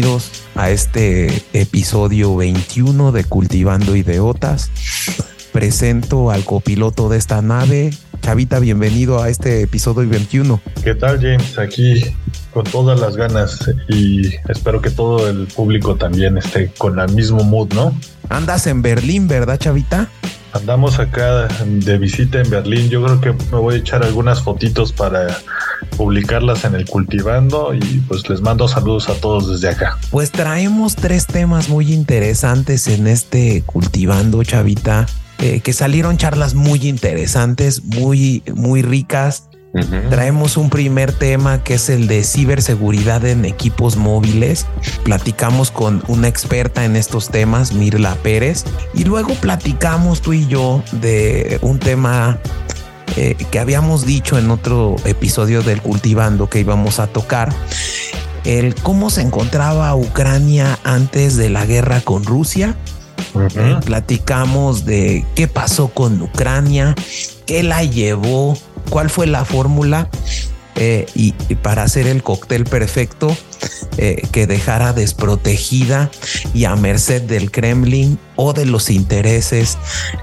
[0.00, 4.70] Bienvenidos a este episodio 21 de Cultivando Ideotas.
[5.52, 7.90] Presento al copiloto de esta nave.
[8.22, 10.58] Chavita, bienvenido a este episodio 21.
[10.82, 11.58] ¿Qué tal, James?
[11.58, 12.02] Aquí
[12.50, 17.44] con todas las ganas y espero que todo el público también esté con el mismo
[17.44, 17.94] mood, ¿no?
[18.30, 20.08] Andas en Berlín, ¿verdad, Chavita?
[20.52, 22.88] Andamos acá de visita en Berlín.
[22.88, 25.38] Yo creo que me voy a echar algunas fotitos para
[25.96, 29.98] publicarlas en el Cultivando y pues les mando saludos a todos desde acá.
[30.10, 35.06] Pues traemos tres temas muy interesantes en este Cultivando, Chavita,
[35.38, 39.49] eh, que salieron charlas muy interesantes, muy, muy ricas
[40.10, 44.66] Traemos un primer tema que es el de ciberseguridad en equipos móviles.
[45.04, 50.82] Platicamos con una experta en estos temas, Mirla Pérez, y luego platicamos tú y yo
[50.92, 52.40] de un tema
[53.16, 57.52] eh, que habíamos dicho en otro episodio del Cultivando que íbamos a tocar,
[58.44, 62.76] el cómo se encontraba Ucrania antes de la guerra con Rusia.
[63.54, 66.96] Eh, platicamos de qué pasó con Ucrania,
[67.46, 68.56] qué la llevó
[68.90, 70.10] cuál fue la fórmula
[70.76, 73.36] eh, y, para hacer el cóctel perfecto
[73.98, 76.10] eh, que dejara desprotegida
[76.54, 79.76] y a merced del Kremlin o de los intereses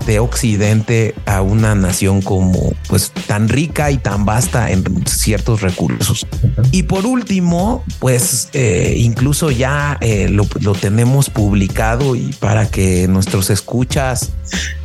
[0.07, 6.25] de Occidente a una nación como pues tan rica y tan vasta en ciertos recursos.
[6.71, 13.51] Y por último, pues eh, incluso ya lo, lo tenemos publicado y para que nuestros
[13.51, 14.31] escuchas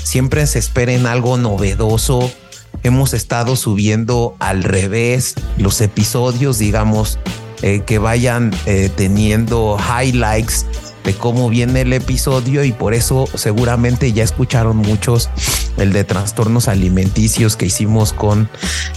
[0.02, 2.30] siempre se esperen algo novedoso
[2.82, 7.18] hemos estado subiendo al revés los episodios, digamos,
[7.62, 10.66] eh, que vayan eh, teniendo highlights
[11.04, 15.30] de cómo viene el episodio y por eso seguramente ya escucharon muchos
[15.76, 18.48] el de trastornos alimenticios que hicimos con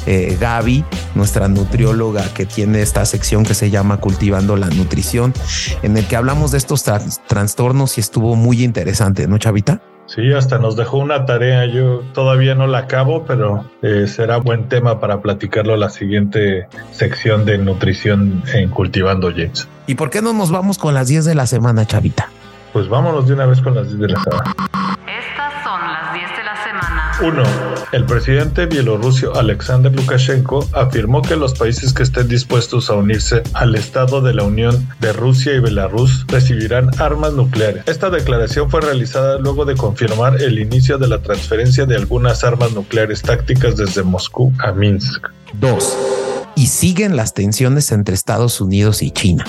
[0.05, 0.83] eh, Gaby,
[1.15, 5.33] nuestra nutrióloga que tiene esta sección que se llama Cultivando la Nutrición,
[5.83, 6.83] en el que hablamos de estos
[7.27, 9.81] trastornos y estuvo muy interesante, ¿no, Chavita?
[10.07, 11.65] Sí, hasta nos dejó una tarea.
[11.65, 17.45] Yo todavía no la acabo, pero eh, será buen tema para platicarlo la siguiente sección
[17.45, 19.67] de nutrición en Cultivando James.
[19.87, 22.29] ¿Y por qué no nos vamos con las 10 de la semana, Chavita?
[22.73, 24.55] Pues vámonos de una vez con las 10 de la semana.
[27.21, 27.43] 1.
[27.93, 33.75] El presidente bielorruso Alexander Lukashenko afirmó que los países que estén dispuestos a unirse al
[33.75, 37.83] Estado de la Unión de Rusia y Belarus recibirán armas nucleares.
[37.87, 42.73] Esta declaración fue realizada luego de confirmar el inicio de la transferencia de algunas armas
[42.73, 45.27] nucleares tácticas desde Moscú a Minsk.
[45.53, 45.97] 2.
[46.55, 49.45] Y siguen las tensiones entre Estados Unidos y China.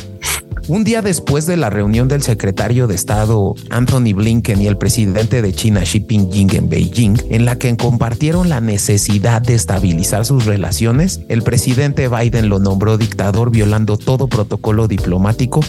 [0.68, 5.40] Un día después de la reunión del secretario de Estado Anthony Blinken y el presidente
[5.40, 10.44] de China Xi Jinping en Beijing, en la que compartieron la necesidad de estabilizar sus
[10.44, 15.60] relaciones, el presidente Biden lo nombró dictador violando todo protocolo diplomático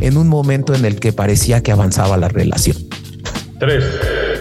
[0.00, 2.76] en un momento en el que parecía que avanzaba la relación.
[3.58, 3.84] 3.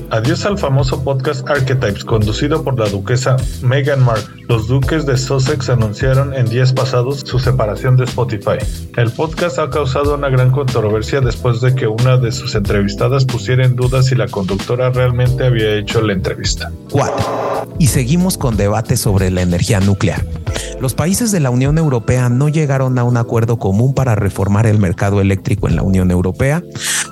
[0.09, 4.45] Adiós al famoso podcast Archetypes conducido por la duquesa Meghan Markle.
[4.47, 8.57] Los duques de Sussex anunciaron en días pasados su separación de Spotify.
[8.96, 13.66] El podcast ha causado una gran controversia después de que una de sus entrevistadas pusiera
[13.66, 16.72] en duda si la conductora realmente había hecho la entrevista.
[16.91, 17.67] 4.
[17.78, 20.25] Y seguimos con debates sobre la energía nuclear.
[20.79, 24.79] Los países de la Unión Europea no llegaron a un acuerdo común para reformar el
[24.79, 26.63] mercado eléctrico en la Unión Europea.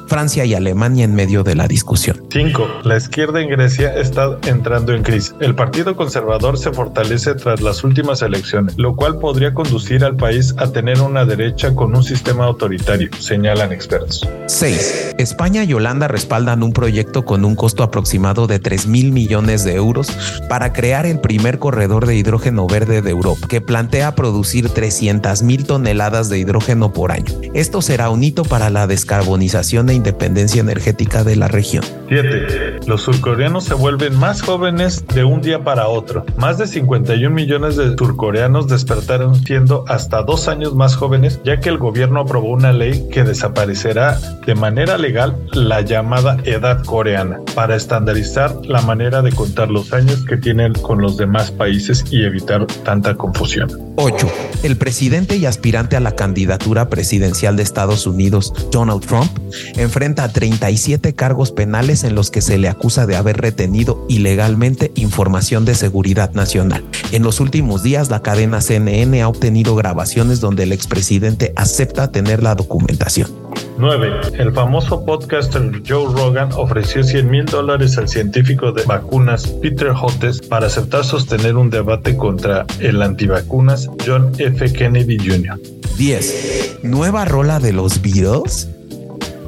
[0.07, 2.23] Francia y Alemania en medio de la discusión.
[2.31, 2.67] 5.
[2.85, 5.33] La izquierda en Grecia está entrando en crisis.
[5.39, 10.53] El Partido Conservador se fortalece tras las últimas elecciones, lo cual podría conducir al país
[10.59, 14.29] a tener una derecha con un sistema autoritario, señalan expertos.
[14.45, 15.15] 6.
[15.17, 19.73] España y Holanda respaldan un proyecto con un costo aproximado de 3 mil millones de
[19.73, 20.15] euros
[20.47, 25.65] para crear el primer corredor de hidrógeno verde de Europa, que plantea producir 300 mil
[25.65, 27.33] toneladas de hidrógeno por año.
[27.55, 31.83] Esto será un hito para la descarbonización e independencia energética de la región.
[32.09, 32.74] 7.
[32.87, 36.25] Los surcoreanos se vuelven más jóvenes de un día para otro.
[36.37, 41.69] Más de 51 millones de surcoreanos despertaron siendo hasta dos años más jóvenes, ya que
[41.69, 47.75] el gobierno aprobó una ley que desaparecerá de manera legal la llamada edad coreana, para
[47.75, 52.65] estandarizar la manera de contar los años que tienen con los demás países y evitar
[52.83, 53.69] tanta confusión.
[53.97, 54.27] 8.
[54.63, 59.31] El presidente y aspirante a la candidatura presidencial de Estados Unidos, Donald Trump,
[59.77, 65.65] enfrenta 37 cargos penales en los que se le acusa de haber retenido ilegalmente información
[65.65, 66.83] de seguridad nacional.
[67.11, 72.43] En los últimos días, la cadena CNN ha obtenido grabaciones donde el expresidente acepta tener
[72.43, 73.29] la documentación.
[73.77, 74.11] 9.
[74.37, 80.41] El famoso podcaster Joe Rogan ofreció 100 mil dólares al científico de vacunas Peter Hotez
[80.41, 84.71] para aceptar sostener un debate contra el antivacunas John F.
[84.71, 85.59] Kennedy Jr.
[85.97, 86.79] 10.
[86.83, 88.69] Nueva rola de los Beatles.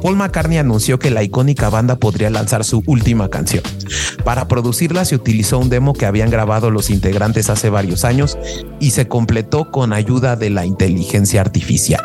[0.01, 3.63] Paul McCartney anunció que la icónica banda podría lanzar su última canción.
[4.23, 8.38] Para producirla se utilizó un demo que habían grabado los integrantes hace varios años
[8.79, 12.03] y se completó con ayuda de la inteligencia artificial.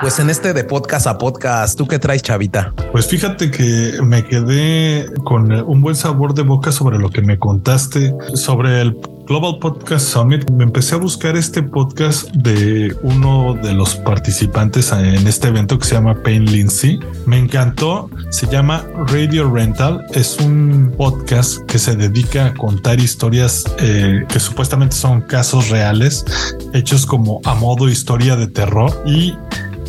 [0.00, 2.72] Pues en este de podcast a podcast, ¿tú qué traes, Chavita?
[2.90, 7.38] Pues fíjate que me quedé con un buen sabor de boca sobre lo que me
[7.38, 10.50] contaste sobre el Global Podcast Summit.
[10.50, 15.84] Me empecé a buscar este podcast de uno de los participantes en este evento que
[15.84, 16.98] se llama Payne Lindsay.
[17.26, 18.08] Me encantó.
[18.30, 20.02] Se llama Radio Rental.
[20.14, 26.24] Es un podcast que se dedica a contar historias eh, que supuestamente son casos reales,
[26.72, 29.34] hechos como a modo historia de terror y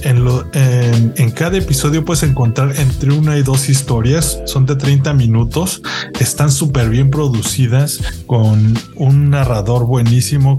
[0.04, 5.82] en, cada episodio puedes encontrar entre una y dos historias, son de 30 minutos,
[6.20, 10.58] están súper bien producidas con un narrador buenísimo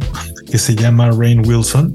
[0.50, 1.94] que se llama Rain Wilson.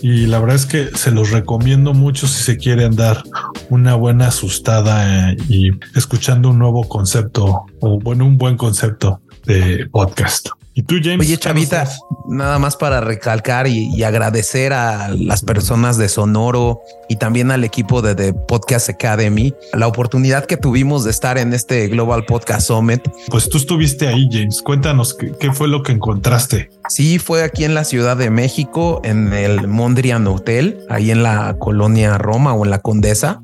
[0.00, 3.24] Y la verdad es que se los recomiendo mucho si se quieren dar
[3.68, 9.88] una buena asustada eh, y escuchando un nuevo concepto o bueno, un buen concepto de
[9.90, 10.50] podcast.
[10.78, 11.26] ¿Y tú, James?
[11.26, 11.88] Oye, Chavita,
[12.28, 18.00] nada más para recalcar y, agradecer a las personas de Sonoro y también al equipo
[18.00, 23.00] de The Podcast Academy la oportunidad que tuvimos de estar en este Global Podcast Summit.
[23.28, 24.62] Pues tú estuviste ahí, James.
[24.62, 26.70] Cuéntanos qué, qué fue lo que encontrastraste.
[26.88, 31.56] Sí, fue aquí en la Ciudad de México, en el Mondrian Hotel, ahí en la
[31.58, 33.42] colonia Roma o en la Condesa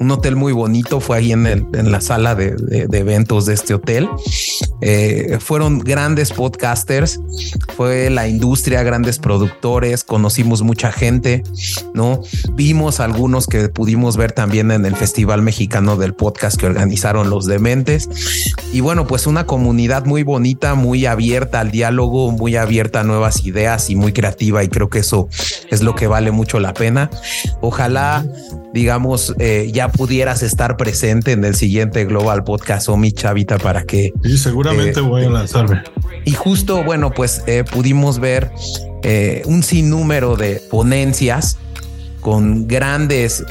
[0.00, 2.56] un hotel muy bonito, fue ahí en, el, en la sala de,
[2.90, 4.08] eventos de este hotel.
[4.80, 7.20] Eh, fueron grandes podcasters,
[7.76, 11.42] fue la industria, grandes productores, conocimos mucha gente,
[11.92, 12.22] ¿no?
[12.54, 17.44] Vimos algunos que pudimos ver también en el Festival Mexicano del Podcast que organizaron los
[17.44, 18.08] Dementes.
[18.72, 23.44] Y bueno, pues una comunidad muy bonita, muy abierta al diálogo, muy abierta a nuevas
[23.44, 25.28] ideas y muy creativa y creo que eso
[25.70, 27.10] es lo que vale mucho la pena.
[27.60, 28.24] Ojalá
[28.72, 33.84] digamos, eh, ya pudieras estar presente en el siguiente Global Podcast o mi chavita para
[33.84, 34.12] que...
[34.22, 35.82] Sí, seguramente eh, voy a lanzarme.
[36.24, 38.50] Y justo, bueno, pues eh, pudimos ver
[39.46, 41.56] un sinnúmero de ponencias
[42.20, 43.44] con grandes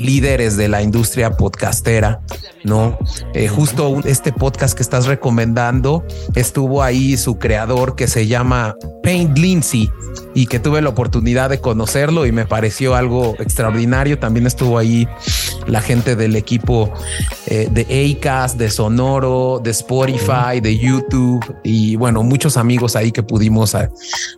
[0.00, 2.20] líderes de la industria podcastera,
[2.64, 2.98] ¿no?
[3.34, 6.04] Eh, justo este podcast que estás recomendando,
[6.34, 9.90] estuvo ahí su creador que se llama Paint Lindsay
[10.34, 14.18] y que tuve la oportunidad de conocerlo y me pareció algo extraordinario.
[14.18, 15.08] También estuvo ahí
[15.66, 16.92] la gente del equipo
[17.46, 23.22] eh, de ACAS, de Sonoro, de Spotify, de YouTube y bueno, muchos amigos ahí que
[23.22, 23.74] pudimos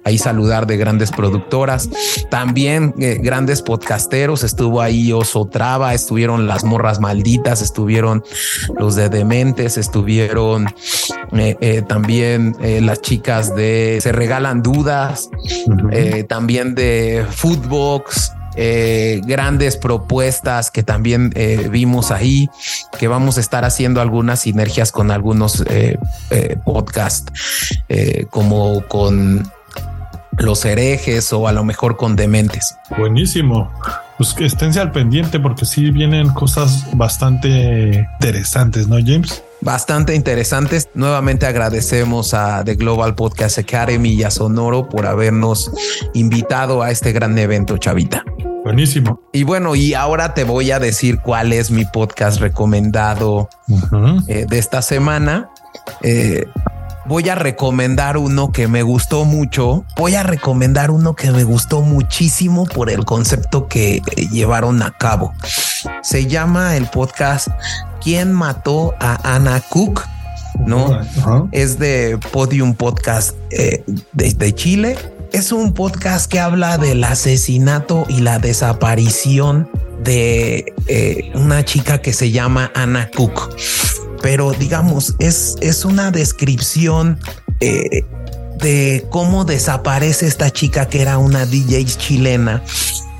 [0.04, 1.88] ahí saludar de grandes productoras.
[2.30, 8.24] También eh, grandes podcasteros, estuvo ahí Oso Traba, estuvieron las morras malditas, estuvieron
[8.78, 10.66] los de Dementes, estuvieron
[11.32, 15.30] eh, eh, también eh, las chicas de Se Regalan Dudas,
[16.28, 18.32] también de Foodbox.
[19.24, 21.32] grandes propuestas que también
[21.70, 22.48] vimos ahí,
[22.98, 25.64] que vamos a estar haciendo algunas sinergias con algunos
[26.64, 27.32] podcasts,
[28.30, 29.50] como con
[30.38, 32.76] los herejes o a lo mejor con dementes.
[32.98, 33.70] Buenísimo
[34.22, 39.42] pues que esténse al pendiente porque sí vienen cosas bastante interesantes, ¿no, James?
[39.60, 40.88] Bastante interesantes.
[40.94, 45.72] Nuevamente agradecemos a The Global Podcast Academy y a Sonoro por habernos
[46.14, 48.22] invitado a este gran evento, Chavita.
[48.62, 49.20] Buenísimo.
[49.32, 53.48] Y bueno, y ahora te voy a decir cuál es mi podcast recomendado
[54.28, 55.50] eh, de esta semana.
[56.02, 56.46] Eh,
[57.06, 59.84] voy a recomendar uno que me gustó mucho.
[59.96, 64.96] Voy a recomendar uno que me gustó muchísimo por el concepto que eh, llevaron a
[64.96, 65.32] cabo.
[66.02, 67.48] Se llama el podcast
[68.00, 70.02] ¿Quién mató a Anna Cook?
[70.66, 71.00] No
[71.50, 74.96] es de Podium Podcast eh, de, Chile.
[75.32, 79.70] Es un podcast que habla del asesinato y la desaparición
[80.04, 83.56] de eh, una chica que se llama Anna Cook
[84.22, 87.18] pero digamos, es, es una descripción
[87.60, 88.04] eh,
[88.58, 92.62] de cómo desaparece esta chica que era una DJ chilena.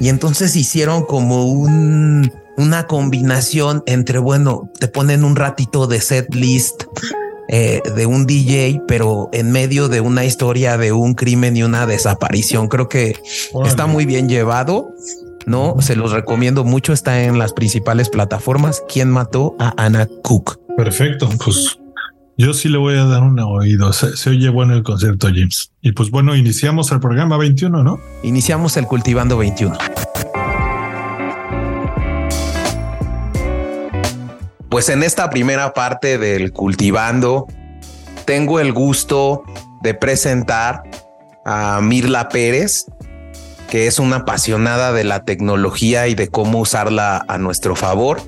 [0.01, 6.35] Y entonces hicieron como un, una combinación entre, bueno, te ponen un ratito de set
[6.35, 6.85] list
[7.49, 11.87] eh, de un DJ, pero en medio de una historia de un crimen y una
[11.87, 12.69] desaparición.
[12.69, 13.17] Creo que
[13.67, 14.95] está muy bien llevado.
[15.45, 16.93] No se los recomiendo mucho.
[16.93, 18.83] Está en las principales plataformas.
[18.89, 20.62] ¿Quién mató a Anna Cook?
[20.77, 21.79] Perfecto, pues
[22.39, 23.93] Yo sí le voy a dar un oído.
[23.93, 25.71] Se, se, oye bueno el concierto, James.
[25.83, 28.01] Y pues bueno, iniciamos el programa 21, ¿no?
[28.23, 29.77] Iniciamos el Cultivando 21.
[34.71, 37.47] Pues en esta primera parte del Cultivando,
[38.25, 39.43] tengo el gusto
[39.83, 40.83] de presentar
[41.45, 42.87] a Mirla Pérez,
[43.69, 48.23] que es una apasionada de la tecnología y de cómo usarla a nuestro favor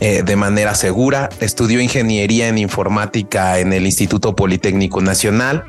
[0.00, 1.28] eh, de manera segura.
[1.40, 5.64] Estudió ingeniería en informática en el Instituto Politécnico Nacional.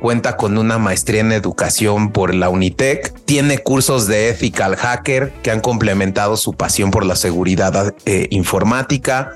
[0.00, 3.12] Cuenta con una maestría en educación por la Unitec.
[3.24, 9.34] Tiene cursos de ethical hacker que han complementado su pasión por la seguridad eh, informática.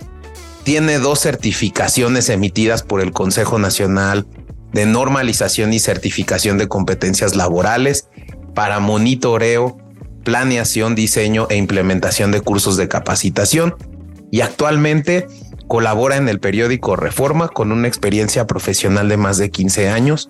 [0.64, 4.26] Tiene dos certificaciones emitidas por el Consejo Nacional
[4.73, 8.08] de Normalización y Certificación de Competencias Laborales
[8.54, 9.78] para monitoreo,
[10.25, 13.76] planeación, diseño e implementación de cursos de capacitación
[14.36, 15.26] y actualmente
[15.66, 20.28] colabora en el periódico Reforma con una experiencia profesional de más de 15 años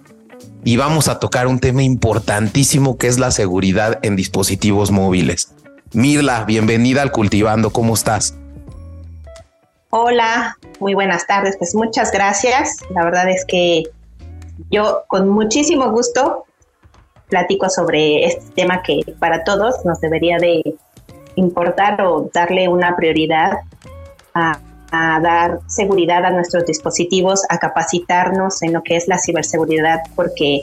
[0.63, 5.53] y vamos a tocar un tema importantísimo que es la seguridad en dispositivos móviles.
[5.93, 8.37] Mirla, bienvenida al Cultivando, ¿cómo estás?
[9.91, 12.77] Hola, muy buenas tardes, pues muchas gracias.
[12.91, 13.83] La verdad es que
[14.71, 16.45] yo con muchísimo gusto
[17.29, 20.63] platico sobre este tema que para todos nos debería de
[21.35, 23.59] importar o darle una prioridad
[24.37, 24.61] a,
[25.21, 30.63] dar seguridad a nuestros dispositivos, a capacitarnos en lo que es la ciberseguridad, porque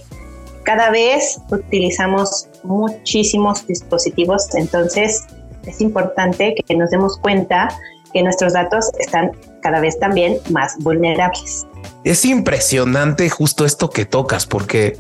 [0.64, 5.26] cada vez utilizamos muchísimos dispositivos, entonces
[5.68, 7.68] es importante que nos demos cuenta
[8.12, 11.68] que nuestros datos están cada vez también más vulnerables.
[12.04, 14.98] Es impresionante justo esto que tocas, porque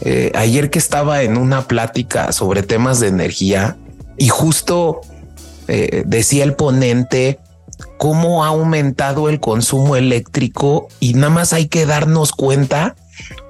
[0.00, 3.76] eh, ayer que estaba en una plática sobre temas de energía
[4.16, 5.02] y justo
[5.68, 7.40] eh, decía el ponente
[7.98, 12.96] cómo ha aumentado el consumo eléctrico y nada más hay que darnos cuenta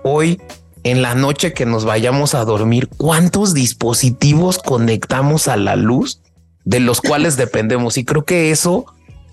[0.04, 0.40] hoy
[0.84, 6.20] en la noche que nos vayamos a dormir cuántos dispositivos conectamos a la luz
[6.64, 8.86] de los cuales dependemos y creo que eso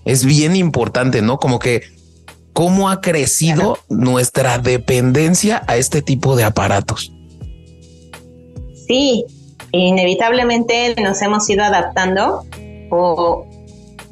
[0.04, 1.38] es bien importante, ¿no?
[1.38, 1.82] Como que
[2.52, 7.12] cómo ha crecido nuestra dependencia a este tipo de aparatos.
[8.86, 9.24] Sí,
[9.72, 12.44] inevitablemente nos hemos ido adaptando
[12.90, 13.46] o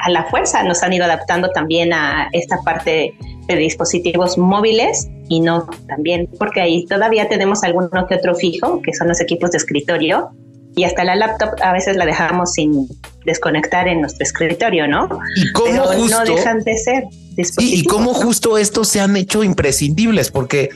[0.03, 3.15] a la fuerza nos han ido adaptando también a esta parte
[3.47, 8.93] de dispositivos móviles y no también porque ahí todavía tenemos alguno que otro fijo, que
[8.93, 10.31] son los equipos de escritorio,
[10.75, 12.89] y hasta la laptop a veces la dejamos sin
[13.25, 15.09] desconectar en nuestro escritorio, ¿no?
[15.37, 17.05] Y cómo justo, no dejan de ser
[17.37, 17.85] dispositivos.
[17.85, 20.71] Y, cómo justo estos se han hecho imprescindibles, porque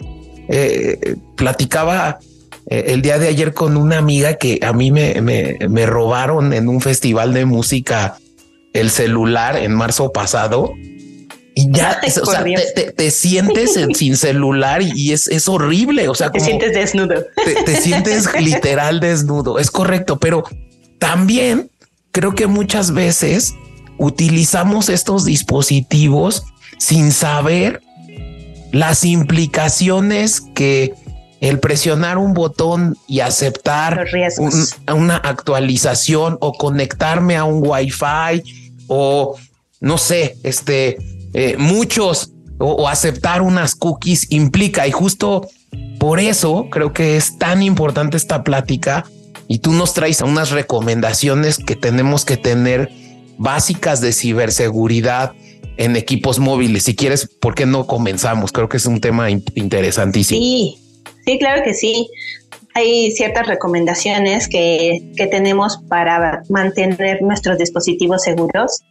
[0.49, 2.19] eh, platicaba
[2.69, 6.53] eh, el día de ayer con una amiga que a mí me, me, me robaron
[6.53, 8.19] en un festival de música
[8.77, 10.75] el celular en marzo pasado
[11.59, 12.45] y ya o sea,
[12.95, 16.07] te, sientes sin celular y es, es horrible.
[16.09, 17.25] O sea, te sientes desnudo.
[17.65, 19.59] Te, sientes literal desnudo.
[19.59, 20.45] Es correcto, pero
[20.99, 21.71] también
[22.13, 23.55] creo que muchas veces
[23.97, 26.45] utilizamos estos dispositivos
[26.79, 27.81] sin saber
[28.71, 30.93] las implicaciones que
[31.41, 34.07] el presionar un botón y aceptar
[34.95, 39.37] una actualización o conectarme a un Wi-Fi o
[39.81, 40.97] no sé, este,
[41.35, 45.49] eh, muchos o, aceptar unas cookies implica y justo
[45.99, 49.05] por eso creo que es tan importante esta plática
[49.49, 52.91] y tú nos traes unas recomendaciones que tenemos que tener
[53.39, 55.33] básicas de ciberseguridad
[55.77, 56.85] en equipos móviles.
[56.85, 58.51] Si quieres, ¿por qué no comenzamos?
[58.51, 60.41] Creo que es un tema interesantísimo.
[60.41, 60.79] Sí,
[61.25, 62.09] sí, claro que sí.
[62.77, 68.83] Hay ciertas recomendaciones que, que tenemos para mantener nuestros dispositivos seguros.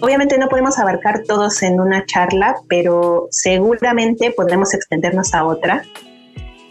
[0.00, 5.82] Obviamente no podemos abarcar todos en una charla, pero seguramente podremos extendernos a otra.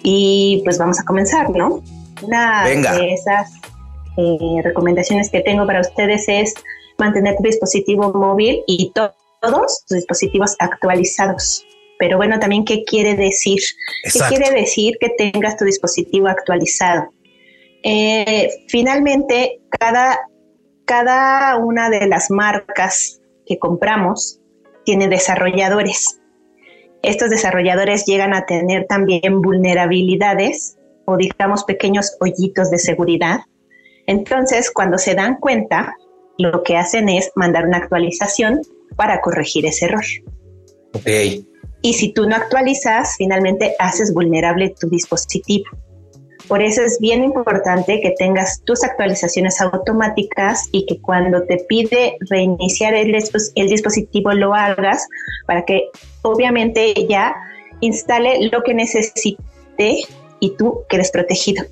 [0.03, 1.83] Y pues vamos a comenzar, ¿no?
[2.21, 3.51] Una de esas
[4.15, 6.53] eh, recomendaciones que tengo para ustedes es
[6.97, 11.65] mantener tu dispositivo móvil y todos tus dispositivos actualizados.
[12.01, 13.59] Pero bueno, también, ¿qué quiere decir?
[14.11, 17.11] ¿Qué quiere decir que tengas tu dispositivo actualizado?
[17.83, 20.17] Eh, finalmente, cada,
[20.85, 24.39] cada una de las marcas que compramos
[24.83, 26.19] tiene desarrolladores.
[27.03, 33.41] Estos desarrolladores llegan a tener también vulnerabilidades o digamos pequeños hoyitos de seguridad.
[34.07, 35.93] Entonces, cuando se dan cuenta,
[36.39, 38.61] lo que hacen es mandar una actualización
[38.95, 40.05] para corregir ese error.
[40.93, 41.45] Okay.
[41.81, 45.65] Y si tú no actualizas, finalmente haces vulnerable tu dispositivo.
[46.47, 52.17] Por eso es bien importante que tengas tus actualizaciones automáticas y que cuando te pide
[52.29, 55.07] reiniciar el, el dispositivo lo hagas
[55.47, 55.89] para que
[56.23, 57.33] obviamente ya
[57.79, 59.37] instale lo que necesite
[60.39, 61.63] y tú quedes protegido.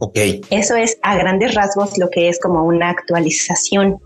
[0.00, 0.18] Ok.
[0.50, 3.98] Eso es a grandes rasgos lo que es como una actualización.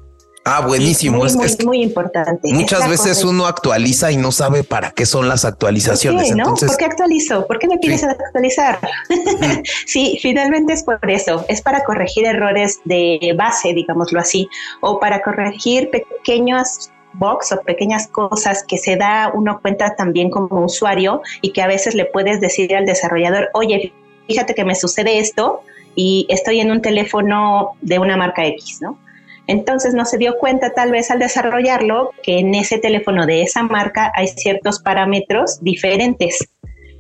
[0.45, 1.19] Ah, buenísimo.
[1.19, 2.53] Muy, es, muy, es- muy importante.
[2.53, 3.27] muchas veces correcta.
[3.29, 6.31] uno actualiza y no sabe para qué son las ¿Por actualizaciones.
[6.31, 6.39] no?
[6.39, 7.47] Entonces, ¿Por qué actualizo?
[7.47, 8.07] ¿Por qué me pides Sí.
[8.07, 8.81] actualizar?
[9.87, 11.45] sí, finalmente es por eso.
[11.49, 14.49] Es para corregir errores de base, digámoslo así,
[14.81, 20.65] o para corregir pequeños bugs o pequeñas cosas que se da uno cuenta también como
[20.65, 23.93] usuario y que a veces le puedes decir al desarrollador, oye,
[24.27, 25.61] fíjate que me sucede esto
[25.95, 28.99] y estoy en un teléfono de una marca X, ¿no?
[29.53, 33.63] Entonces no se dio cuenta tal vez al desarrollarlo que en ese teléfono de esa
[33.63, 36.49] marca hay ciertos parámetros diferentes.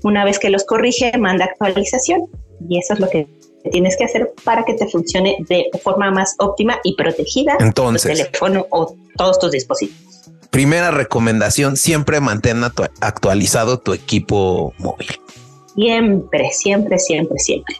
[0.04, 2.26] Una vez que los corrige, manda actualización
[2.68, 3.26] y eso es lo que
[3.70, 8.02] tienes que hacer para que te funcione de forma más óptima y protegida Entonces.
[8.02, 10.30] tu teléfono o todos tus dispositivos.
[10.50, 12.62] primera recomendación, siempre mantén
[13.00, 15.08] actualizado tu equipo móvil.
[15.74, 17.76] Siempre, siempre, siempre, siempre.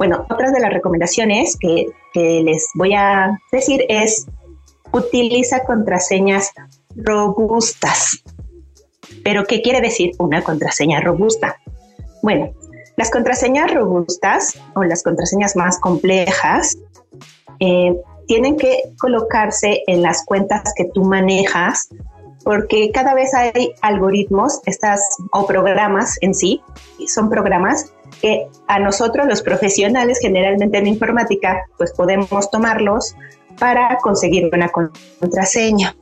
[0.00, 4.26] Bueno, otra de las recomendaciones que, les voy a decir es
[4.94, 6.52] utiliza contraseñas
[6.96, 8.24] robustas.
[9.22, 11.60] ¿Pero qué quiere decir una contraseña robusta?
[12.22, 12.50] Bueno,
[12.96, 16.78] las contraseñas robustas o las contraseñas más complejas
[17.58, 17.94] eh,
[18.26, 21.90] tienen que colocarse en las cuentas que tú manejas
[22.42, 25.02] porque cada vez hay algoritmos estas,
[25.32, 26.62] o programas en sí,
[27.06, 33.14] son programas que a nosotros los profesionales generalmente en informática pues podemos tomarlos
[33.58, 35.96] para conseguir una contraseña.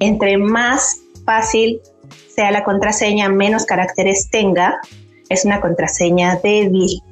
[0.00, 1.80] Entre más fácil
[2.28, 4.80] sea la contraseña, menos caracteres tenga,
[5.28, 7.02] es una contraseña débil.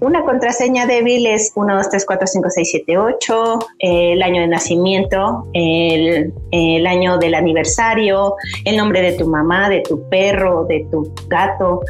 [0.00, 4.40] Una contraseña débil es 1, 2, 3, 4, 5, 6, 7, 8, eh, el año
[4.40, 8.34] de nacimiento, el, el año del aniversario,
[8.64, 11.80] el nombre de tu mamá, de tu perro, de tu gato.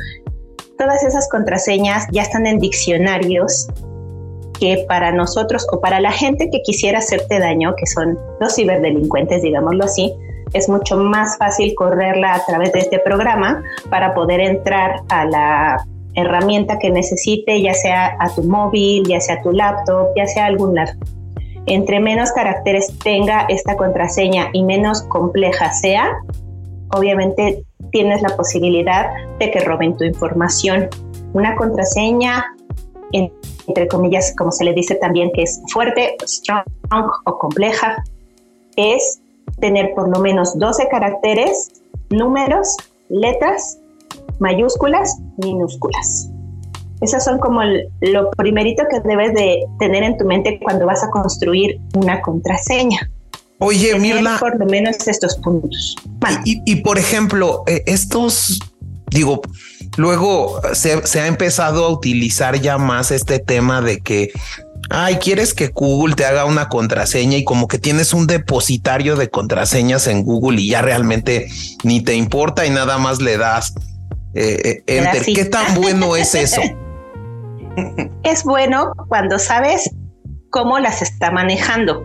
[0.80, 3.68] Todas esas contraseñas ya están en diccionarios
[4.58, 9.42] que para nosotros o para la gente que quisiera hacerte daño, que son los ciberdelincuentes,
[9.42, 10.10] digámoslo así,
[10.54, 15.84] es mucho más fácil correrla a través de este programa para poder entrar a la
[16.14, 20.44] herramienta que necesite, ya sea a tu móvil, ya sea a tu laptop, ya sea
[20.44, 20.92] a algún lado.
[21.66, 26.10] Entre menos caracteres tenga esta contraseña y menos compleja sea,
[26.90, 30.88] obviamente tienes la posibilidad de que roben tu información.
[31.32, 32.44] Una contraseña,
[33.12, 33.32] en-
[33.66, 36.64] entre comillas, como se le dice también, que es fuerte, strong
[37.24, 38.02] o compleja,
[38.76, 39.20] es
[39.60, 41.70] tener por lo menos 12 caracteres,
[42.10, 42.76] números,
[43.08, 43.78] letras,
[44.38, 46.30] mayúsculas, minúsculas.
[47.00, 47.60] Esas son como
[48.00, 53.10] lo primerito que debes de tener en tu mente cuando vas a construir una contraseña.
[53.60, 55.96] Oye, Mirla, por lo menos estos puntos.
[56.18, 56.40] Vale.
[56.44, 58.58] y, y, por ejemplo, eh, estos,
[59.10, 59.42] digo,
[59.96, 64.32] luego se, se ha empezado a utilizar ya más este tema de que,
[64.88, 69.28] ay, quieres que Google te haga una contraseña y como que tienes un depositario de
[69.28, 71.48] contraseñas en Google y ya realmente
[71.84, 73.74] ni te importa y nada más le das
[74.34, 75.24] eh, eh, enter.
[75.24, 76.62] ¿Qué tan bueno es eso?
[78.22, 79.90] es bueno cuando sabes
[80.50, 82.04] cómo las está manejando.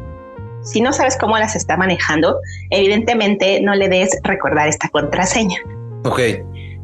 [0.65, 2.39] Si no sabes cómo las está manejando,
[2.71, 5.58] evidentemente no le des recordar esta contraseña.
[6.04, 6.19] Ok.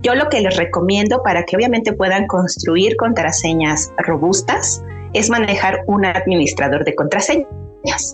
[0.03, 4.81] Yo lo que les recomiendo para que obviamente puedan construir contraseñas robustas
[5.13, 7.47] es manejar un administrador de contraseñas.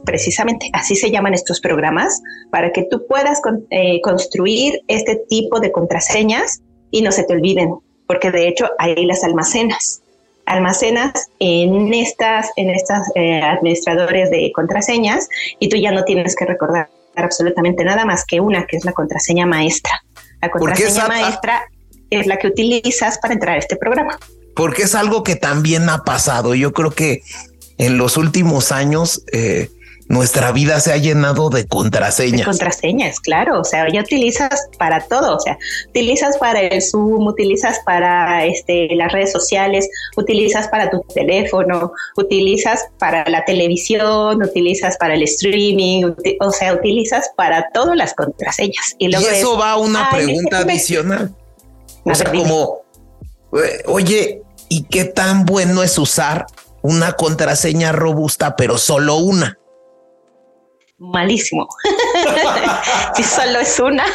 [0.05, 5.59] Precisamente así se llaman estos programas para que tú puedas con- eh, construir este tipo
[5.59, 7.75] de contraseñas y no se te olviden,
[8.07, 10.01] porque de hecho ahí las almacenas.
[10.47, 15.27] Almacenas en estas, en estas eh, administradores de contraseñas
[15.59, 18.93] y tú ya no tienes que recordar absolutamente nada más que una, que es la
[18.93, 20.01] contraseña maestra.
[20.41, 21.63] La contraseña maestra
[22.09, 24.17] es la que utilizas para entrar a este programa.
[24.55, 26.55] porque es algo que también ha pasado.
[26.55, 27.21] Yo creo que
[27.77, 29.69] en los últimos años eh,
[30.09, 32.45] nuestra vida se ha llenado de De contraseñas.
[32.45, 33.59] contraseñas, claro.
[33.59, 35.35] O sea, ya utilizas para todo.
[35.35, 35.57] O sea,
[35.89, 42.85] utilizas para el Zoom, utilizas para este, las redes sociales, utilizas para tu teléfono, utilizas
[42.99, 46.11] para la televisión, utilizas para el streaming.
[46.39, 48.95] o sea, utilizas para todas las contraseñas.
[48.97, 50.73] Y eso es, va a una "Ay, pregunta déjame".
[50.73, 51.35] adicional.
[52.05, 52.81] A O sea, ver, como,
[53.61, 56.45] eh, oye, ¿y qué tan bueno es usar
[56.81, 59.57] una contraseña robusta, pero solo una?
[60.99, 61.67] Malísimo.
[63.15, 64.05] si solo es una,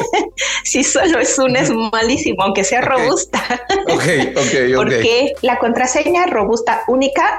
[0.64, 3.40] si solo es una es malísimo, aunque sea robusta.
[3.88, 4.76] ok, ok, ok.
[4.76, 7.38] Porque la contraseña robusta única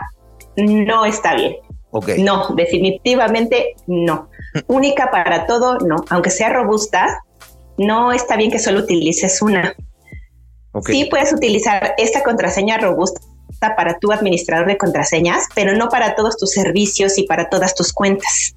[0.58, 1.58] no está bien.
[2.20, 4.30] No, definitivamente no.
[4.68, 6.06] Única para todo, no.
[6.10, 7.24] Aunque sea robusta,
[7.78, 9.74] no está bien que solo utilices una.
[10.86, 13.22] Sí puedes utilizar esta contraseña robusta
[13.76, 17.92] para tu administrador de contraseñas, pero no para todos tus servicios y para todas tus
[17.92, 18.56] cuentas,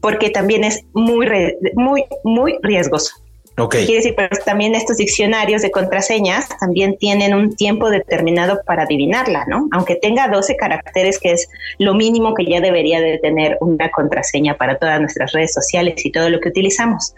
[0.00, 1.26] porque también es muy,
[1.74, 3.14] muy, muy riesgoso.
[3.58, 3.74] Ok.
[3.74, 9.44] Quiere decir, pero también estos diccionarios de contraseñas también tienen un tiempo determinado para adivinarla,
[9.48, 9.68] ¿no?
[9.72, 14.56] Aunque tenga 12 caracteres, que es lo mínimo que ya debería de tener una contraseña
[14.56, 17.14] para todas nuestras redes sociales y todo lo que utilizamos.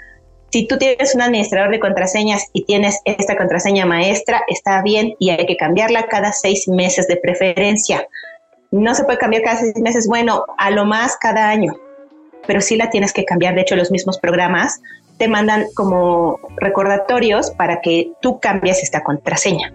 [0.51, 5.31] Si tú tienes un administrador de contraseñas y tienes esta contraseña maestra, está bien y
[5.31, 8.07] hay que cambiarla cada seis meses de preferencia.
[8.71, 11.75] No se puede cambiar cada seis meses, bueno, a lo más cada año,
[12.47, 13.55] pero sí la tienes que cambiar.
[13.55, 14.81] De hecho, los mismos programas
[15.19, 19.73] te mandan como recordatorios para que tú cambies esta contraseña.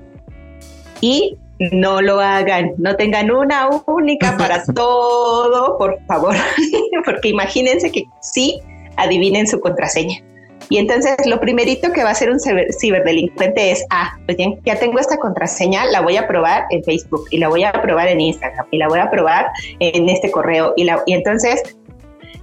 [1.02, 6.36] Y no lo hagan, no tengan una única para todo, por favor,
[7.06, 8.60] porque imagínense que sí
[8.96, 10.22] adivinen su contraseña.
[10.70, 14.48] Y entonces lo primerito que va a hacer un ciber- ciberdelincuente es, ah, pues ya,
[14.66, 18.10] ya tengo esta contraseña, la voy a probar en Facebook y la voy a probar
[18.10, 19.48] en Instagram y la voy a probar
[19.80, 21.62] en este correo y, la, y entonces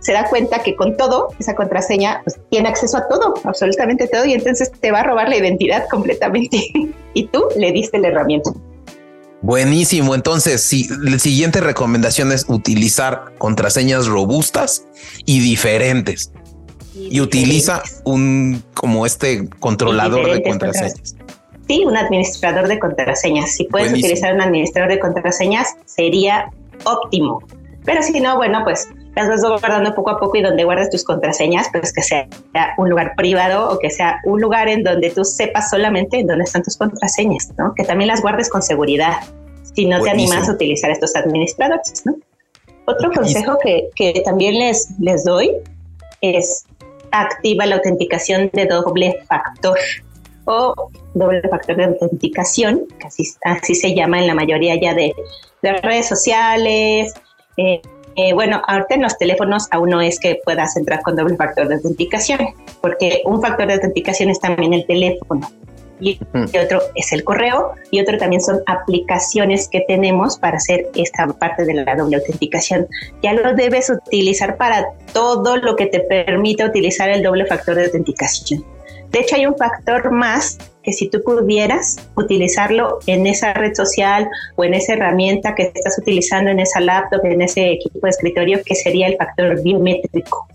[0.05, 4.27] se da cuenta que con todo, esa contraseña pues, tiene acceso a todo, absolutamente todo,
[4.27, 6.71] y entonces te va a robar la identidad completamente.
[7.15, 8.51] y tú le diste la herramienta.
[9.41, 10.15] Buenísimo.
[10.15, 14.87] Entonces, sí, la siguiente recomendación es utilizar contraseñas robustas
[15.25, 16.33] y diferentes.
[16.95, 21.17] Y utiliza un como este controlador de contraseñas.
[21.67, 23.53] Sí, un administrador de contraseñas.
[23.53, 24.13] Si puedes Buenísimo.
[24.13, 26.51] utilizar un administrador de contraseñas, sería
[26.85, 27.43] óptimo.
[27.85, 31.05] Pero si no, bueno, pues las vas guardando poco a poco y donde guardes tus
[31.05, 32.27] contraseñas, pues que sea
[32.79, 36.45] un lugar privado o que sea un lugar en donde tú sepas solamente en dónde
[36.45, 37.75] están tus contraseñas, ¿no?
[37.75, 39.19] Que también las guardes con seguridad,
[39.75, 42.17] si no te animas a utilizar estos administradores, ¿no?
[42.87, 43.45] Otro Buenísimo.
[43.45, 45.53] consejo que, que también les, les doy
[46.21, 46.67] es
[47.13, 49.79] activa la autenticación de doble factor
[50.47, 50.75] o
[51.15, 55.15] doble factor de autenticación, que así, así se llama en la mayoría ya de,
[55.63, 57.15] de redes sociales.
[57.57, 57.81] Eh,
[58.17, 61.69] eh, bueno, ahorita en los teléfonos aún no es que puedas entrar con doble factor
[61.69, 62.41] de autenticación,
[62.81, 65.51] porque un factor de autenticación es también el teléfono
[66.01, 66.19] y,
[66.53, 71.27] y otro es el correo y otro también son aplicaciones que tenemos para hacer esta
[71.27, 72.87] parte de la doble autenticación.
[73.23, 77.87] Ya lo debes utilizar para todo lo que te permita utilizar el doble factor de
[77.87, 78.65] autenticación.
[79.11, 84.29] De hecho, hay un factor más que si tú pudieras utilizarlo en esa red social
[84.57, 88.61] o en esa herramienta que estás utilizando en esa laptop, en ese equipo de escritorio,
[88.65, 90.47] que sería el factor biométrico.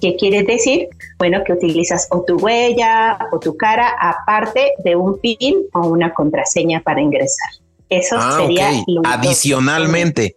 [0.00, 0.88] ¿Qué quiere decir?
[1.18, 6.12] Bueno, que utilizas o tu huella o tu cara aparte de un PIN o una
[6.12, 7.50] contraseña para ingresar.
[7.88, 8.84] Eso Ah, sería ok.
[8.88, 10.36] lo- Adicionalmente.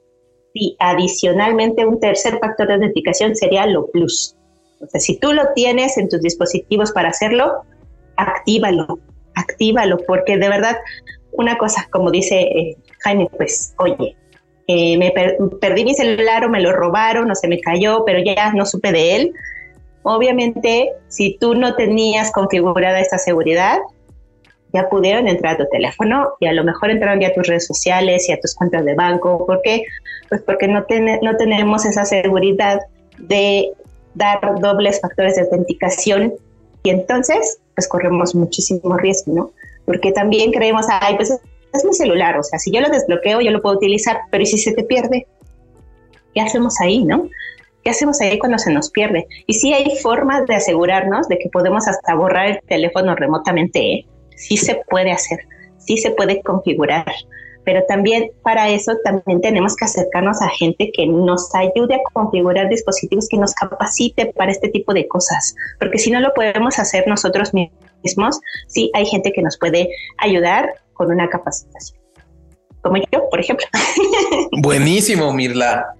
[0.54, 4.36] y adicionalmente un tercer factor de autenticación sería lo plus.
[4.82, 7.64] O sea, si tú lo tienes en tus dispositivos para hacerlo,
[8.18, 9.00] actívalo,
[9.36, 10.78] actívalo, porque de verdad,
[11.32, 14.16] una cosa, como dice eh, Jaime, pues, oye,
[14.68, 18.20] eh, me per- perdí mi celular o me lo robaron o se me cayó, pero
[18.20, 19.34] ya no supe de él.
[20.04, 23.80] Obviamente, si tú no tenías configurada esta seguridad,
[24.74, 27.66] ya pudieron entrar a tu teléfono y a lo mejor entraron ya a tus redes
[27.66, 29.46] sociales y a tus cuentas de banco.
[29.46, 29.84] ¿Por qué?
[30.30, 32.80] Pues porque no, ten- no tenemos esa seguridad
[33.18, 33.72] de
[34.16, 36.34] dar dobles factores de autenticación
[36.86, 39.52] y entonces pues corremos muchísimo riesgo, ¿no?
[39.86, 43.52] Porque también creemos, ay, pues es mi celular, o sea, si yo lo desbloqueo yo
[43.52, 45.28] lo puedo utilizar, pero ¿y si se te pierde?
[46.34, 47.28] ¿Qué hacemos ahí, no?
[47.84, 49.28] ¿Qué hacemos ahí cuando se nos pierde?
[49.48, 54.06] Y sí hay formas de asegurarnos de que podemos hasta borrar el teléfono remotamente, ¿eh?
[54.36, 55.40] Sí se puede hacer,
[55.78, 57.06] sí se puede configurar,
[57.66, 62.70] pero también para eso también tenemos que acercarnos a gente que nos ayude a configurar
[62.70, 67.08] dispositivos que nos capacite para este tipo de cosas, porque si no lo podemos hacer
[67.08, 72.00] nosotros mismos, sí hay gente que nos puede ayudar con una capacitación.
[72.82, 73.66] Como yo, por ejemplo.
[74.62, 75.96] Buenísimo, Mirla.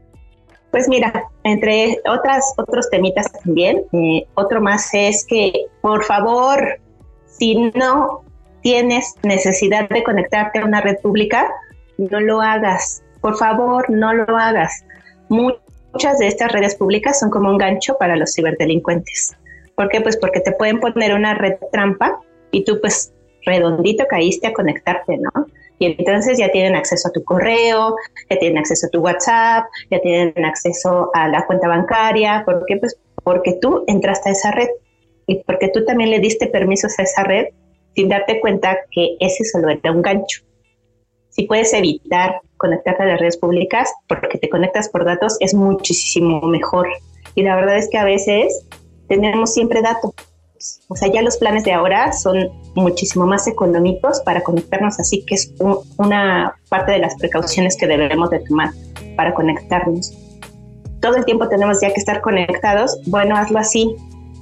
[0.70, 6.80] Pues mira, entre otras otros temitas también, eh, otro más es que por favor,
[7.26, 8.25] si no
[8.66, 11.48] tienes necesidad de conectarte a una red pública,
[12.00, 13.04] no lo hagas.
[13.22, 14.84] Por favor, no lo hagas.
[15.30, 19.36] Muchas de estas redes públicas son como un gancho para los ciberdelincuentes.
[19.76, 20.02] ¿Por qué?
[20.02, 23.14] Pues porque te pueden poner una red trampa y tú pues
[23.46, 25.46] redondito caíste a conectarte, ¿no?
[25.78, 27.96] Y entonces ya tienen acceso a tu correo,
[28.32, 32.42] ya tienen acceso a tu WhatsApp, ya tienen acceso a la cuenta bancaria.
[32.44, 32.78] ¿Por qué?
[32.78, 34.70] Pues porque tú entraste a esa red
[35.28, 37.50] y porque tú también le diste permisos a esa red
[37.96, 40.42] sin darte cuenta que ese solo era un gancho.
[41.30, 46.42] Si puedes evitar conectarte a las redes públicas porque te conectas por datos, es muchísimo
[46.42, 46.88] mejor.
[47.36, 48.66] Y la verdad es que a veces
[49.08, 50.14] tenemos siempre datos.
[50.88, 55.36] O sea, ya los planes de ahora son muchísimo más económicos para conectarnos, así que
[55.36, 55.54] es
[55.98, 58.72] una parte de las precauciones que debemos de tomar
[59.16, 60.14] para conectarnos.
[61.02, 62.98] Todo el tiempo tenemos ya que estar conectados.
[63.08, 63.96] Bueno, hazlo así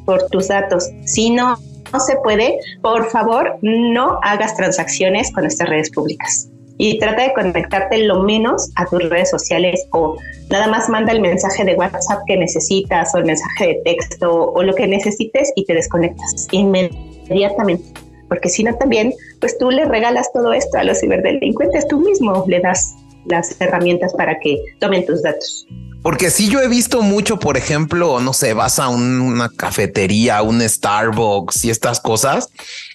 [0.06, 0.90] por tus datos.
[1.06, 1.58] Si no,
[1.94, 7.34] no se puede, por favor, no hagas transacciones con estas redes públicas y trata de
[7.34, 10.18] conectarte lo menos a tus redes sociales o
[10.50, 14.64] nada más manda el mensaje de WhatsApp que necesitas o el mensaje de texto o
[14.64, 17.86] lo que necesites y te desconectas inmediatamente.
[18.28, 22.44] Porque si no también, pues tú le regalas todo esto a los ciberdelincuentes, tú mismo
[22.48, 25.68] le das las herramientas para que tomen tus datos.
[26.04, 30.60] Porque si yo he visto mucho, por ejemplo, no sé, vas a una cafetería, un
[30.62, 32.50] Starbucks y estas cosas,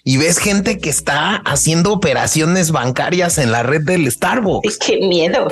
[0.04, 4.76] y ves gente que está haciendo operaciones bancarias en la red del Starbucks.
[4.76, 5.48] Qué miedo.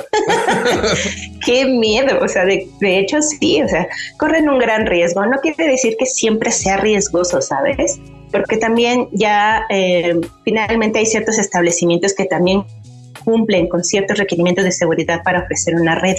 [1.45, 2.19] Qué miedo.
[2.21, 3.87] O sea, de, hecho, sí, o sea,
[4.19, 5.25] corren un gran riesgo.
[5.25, 7.99] No quiere decir que siempre sea riesgoso, ¿sabes?
[8.31, 10.15] Porque también ya eh,
[10.45, 12.63] finalmente hay ciertos establecimientos que también
[13.25, 16.17] cumplen con ciertos requerimientos de seguridad para ofrecer una red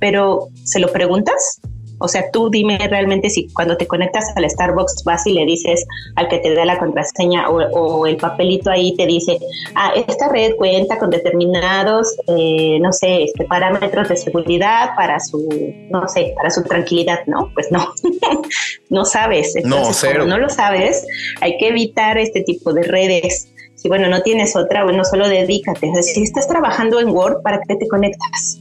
[0.00, 1.60] pero ¿se lo preguntas?
[2.02, 5.84] O sea, tú dime realmente si cuando te conectas al Starbucks vas y le dices
[6.16, 9.38] al que te da la contraseña o, el papelito ahí te dice,
[9.74, 15.46] ah, esta red cuenta con determinados, eh, no sé, este, parámetros de seguridad para su,
[15.90, 17.50] no sé, para su tranquilidad, ¿no?
[17.52, 17.92] Pues no,
[18.88, 19.54] no sabes.
[19.56, 21.06] Entonces, no, no lo sabes,
[21.42, 23.52] hay que evitar este tipo de redes.
[23.74, 25.86] Si bueno, no tienes otra, bueno, solo dedícate.
[25.88, 28.60] Es decir, si estás trabajando en Word, ¿para qué te conectas?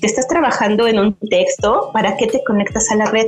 [0.00, 3.26] Si estás trabajando en un texto, ¿para qué te conectas a la red?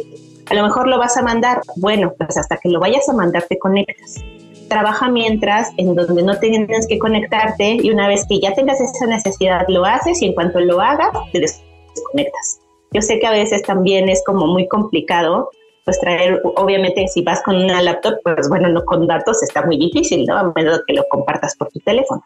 [0.51, 1.63] A lo mejor lo vas a mandar.
[1.75, 4.23] Bueno, pues hasta que lo vayas a mandar te conectas.
[4.69, 9.07] Trabaja mientras en donde no tienes que conectarte y una vez que ya tengas esa
[9.07, 12.61] necesidad lo haces y en cuanto lo hagas te desconectas.
[12.93, 15.51] Yo sé que a veces también es como muy complicado
[15.85, 19.77] pues traer, obviamente si vas con una laptop, pues bueno, no con datos está muy
[19.77, 20.37] difícil, ¿no?
[20.37, 22.23] A menos que lo compartas por tu teléfono.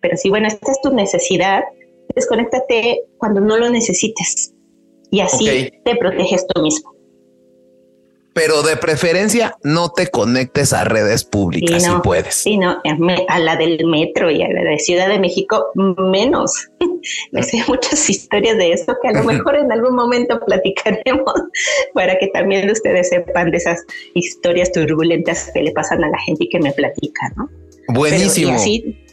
[0.00, 1.62] Pero si, bueno, esta es tu necesidad,
[2.16, 4.52] desconéctate cuando no lo necesites
[5.10, 6.96] y así te proteges tú mismo.
[8.32, 12.34] Pero de preferencia no te conectes a redes públicas si puedes.
[12.34, 12.82] Sí, no,
[13.28, 16.68] a la del metro y a la de Ciudad de México menos.
[17.32, 21.32] no sé muchas historias de eso que a lo mejor en algún momento platicaremos
[21.94, 23.82] para que también ustedes sepan de esas
[24.14, 27.48] historias turbulentas que le pasan a la gente y que me platican, ¿no?
[27.88, 28.50] Buenísimo.
[28.50, 29.05] Y así,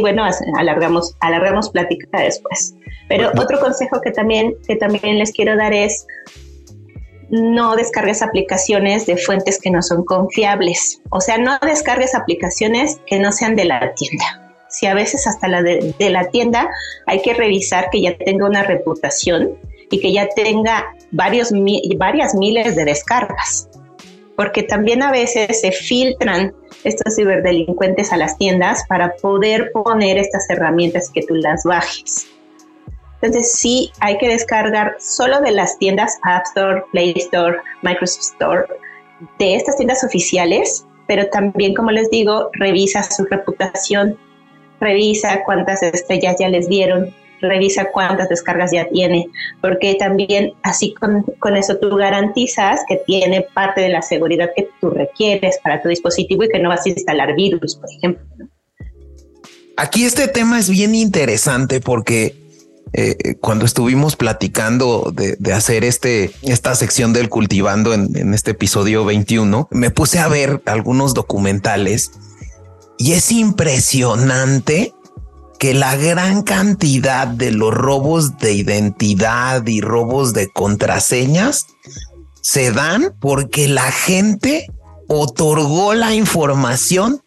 [0.00, 0.24] bueno,
[0.58, 2.74] alargamos, alargamos plática después.
[3.08, 6.06] Pero otro consejo que también, que también les quiero dar es
[7.28, 11.00] no descargues aplicaciones de fuentes que no son confiables.
[11.10, 14.54] O sea, no descargues aplicaciones que no sean de la tienda.
[14.68, 16.68] Si a veces hasta la de, de la tienda
[17.06, 19.58] hay que revisar que ya tenga una reputación
[19.90, 21.52] y que ya tenga varios,
[21.96, 23.68] varias miles de descargas.
[24.36, 30.48] Porque también a veces se filtran estos ciberdelincuentes a las tiendas para poder poner estas
[30.50, 32.28] herramientas que tú las bajes.
[33.20, 38.64] Entonces sí hay que descargar solo de las tiendas App Store, Play Store, Microsoft Store,
[39.38, 44.18] de estas tiendas oficiales, pero también, como les digo, revisa su reputación,
[44.80, 49.26] revisa cuántas estrellas ya les dieron, revisa cuántas descargas ya tiene,
[49.60, 51.24] porque también así con,
[51.56, 56.44] eso tú garantizas que tiene parte de la seguridad que tú requieres para tu dispositivo
[56.44, 58.24] y que no vas a instalar virus, por ejemplo.
[59.76, 62.34] Aquí este tema es bien interesante porque
[62.92, 69.04] eh, cuando estuvimos platicando de, hacer este, esta sección del cultivando en, en este episodio
[69.04, 72.12] 21, me puse a ver algunos documentales
[72.98, 74.94] y es impresionante
[75.58, 81.66] que la gran cantidad de los robos de identidad y robos de contraseñas
[82.42, 84.66] se dan porque la gente
[85.08, 87.22] otorgó la información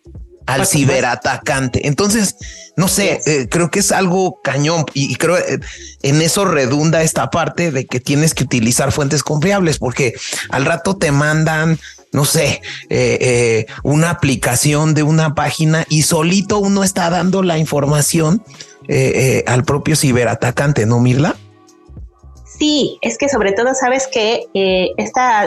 [0.46, 1.88] al ciberatacante.
[1.88, 2.36] Entonces,
[2.76, 5.60] no sé, eh, creo que es algo cañón y, creo eh,
[6.02, 10.14] en eso redunda esta parte de que tienes que utilizar fuentes confiables porque
[10.50, 11.80] al rato te mandan
[12.12, 17.58] no sé, eh, eh, una aplicación de una página y solito uno está dando la
[17.58, 18.44] información
[18.88, 21.36] eh, al propio ciberatacante, ¿no, Mirla?
[22.46, 24.48] Sí, es que sobre todo sabes que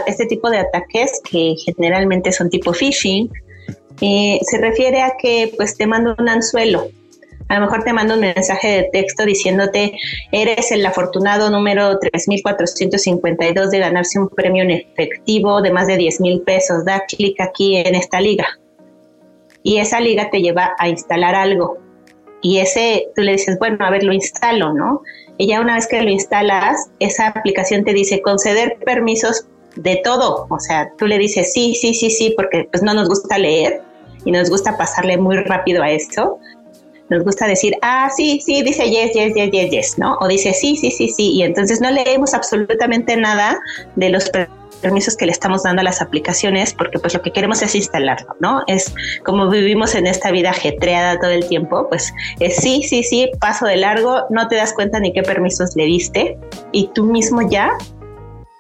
[0.07, 3.31] este tipo de ataques, que generalmente son tipo phishing,
[4.01, 6.89] se refiere a que pues te mando un anzuelo
[7.53, 9.93] A lo mejor te manda un mensaje de texto diciéndote,
[10.31, 16.23] eres el afortunado número 3452 de ganarse un premio en efectivo de más de 10
[16.23, 16.83] mil pesos.
[16.87, 18.47] Da clic aquí en esta liga.
[19.63, 21.77] Y esa liga te lleva a instalar algo.
[22.41, 25.03] Y ese, tú le dices, bueno, a ver, lo instalo, ¿no?
[25.37, 30.47] Y ya una vez que lo instalas, esa aplicación te dice conceder permisos de todo.
[30.49, 33.83] O sea, tú le dices sí, sí, sí, sí, porque pues no nos gusta leer
[34.25, 36.39] y nos gusta pasarle muy rápido a esto.
[37.13, 40.17] Nos gusta decir, ah, sí, sí, dice yes, yes, yes, yes, yes, ¿no?
[40.21, 41.33] O dice sí, sí, sí, sí.
[41.33, 43.61] Y entonces no leemos absolutamente nada
[43.97, 44.31] de los
[44.81, 48.35] permisos que le estamos dando a las aplicaciones porque pues lo que queremos es instalarlo,
[48.41, 48.63] ¿no?
[48.67, 48.95] Es
[49.27, 53.67] como vivimos en esta vida ajetreada todo el tiempo, pues es sí, sí, sí, paso
[53.67, 56.39] de largo, no te das cuenta ni qué permisos le diste
[56.73, 57.71] y tú mismo ya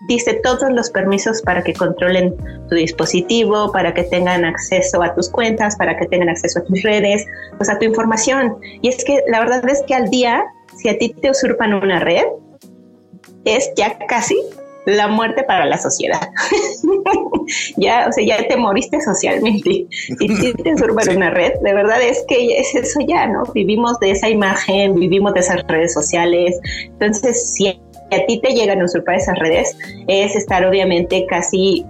[0.08, 2.36] dice todos los permisos para que controlen
[2.68, 6.82] tu dispositivo, para que tengan acceso a tus cuentas, para que tengan acceso a tus
[6.82, 7.24] redes,
[7.56, 8.56] pues a tu información.
[8.82, 10.44] Y es que la verdad es que al día,
[10.76, 12.24] si a ti te usurpan una red,
[13.44, 14.36] es ya casi
[14.84, 16.20] la muerte para la sociedad.
[17.76, 19.86] ya, o sea, ya te moriste socialmente.
[19.90, 23.44] Si te usurpan una red, de verdad es que es eso ya, ¿no?
[23.54, 26.58] Vivimos de esa imagen, vivimos de esas redes sociales.
[26.84, 27.80] Entonces, si
[28.14, 31.84] a ti te llegan a usurpar esas redes es estar obviamente casi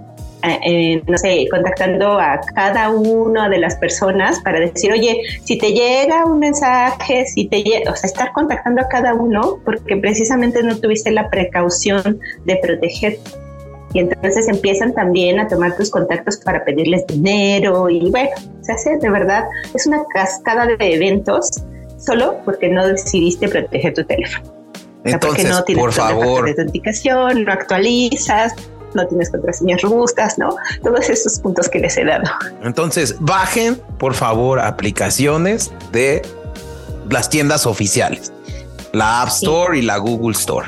[0.45, 5.57] eh, eh, no sé, contactando a cada una de las personas para decir, oye, si
[5.57, 9.95] te llega un mensaje, si te llega, o sea, estar contactando a cada uno porque
[9.95, 13.19] precisamente no tuviste la precaución de proteger.
[13.93, 18.31] Y entonces empiezan también a tomar tus contactos para pedirles dinero y bueno,
[18.63, 21.51] se hace de verdad, es una cascada de eventos
[21.97, 24.62] solo porque no decidiste proteger tu teléfono.
[25.03, 26.45] Entonces, no tienes por favor.
[26.45, 28.53] de autenticación, no actualizas,
[28.93, 30.55] no tienes contraseñas robustas, ¿no?
[30.83, 32.23] Todos esos puntos que les he dado.
[32.63, 36.21] Entonces, bajen, por favor, aplicaciones de
[37.09, 38.31] las tiendas oficiales,
[38.91, 40.67] la App Store y la Google Store.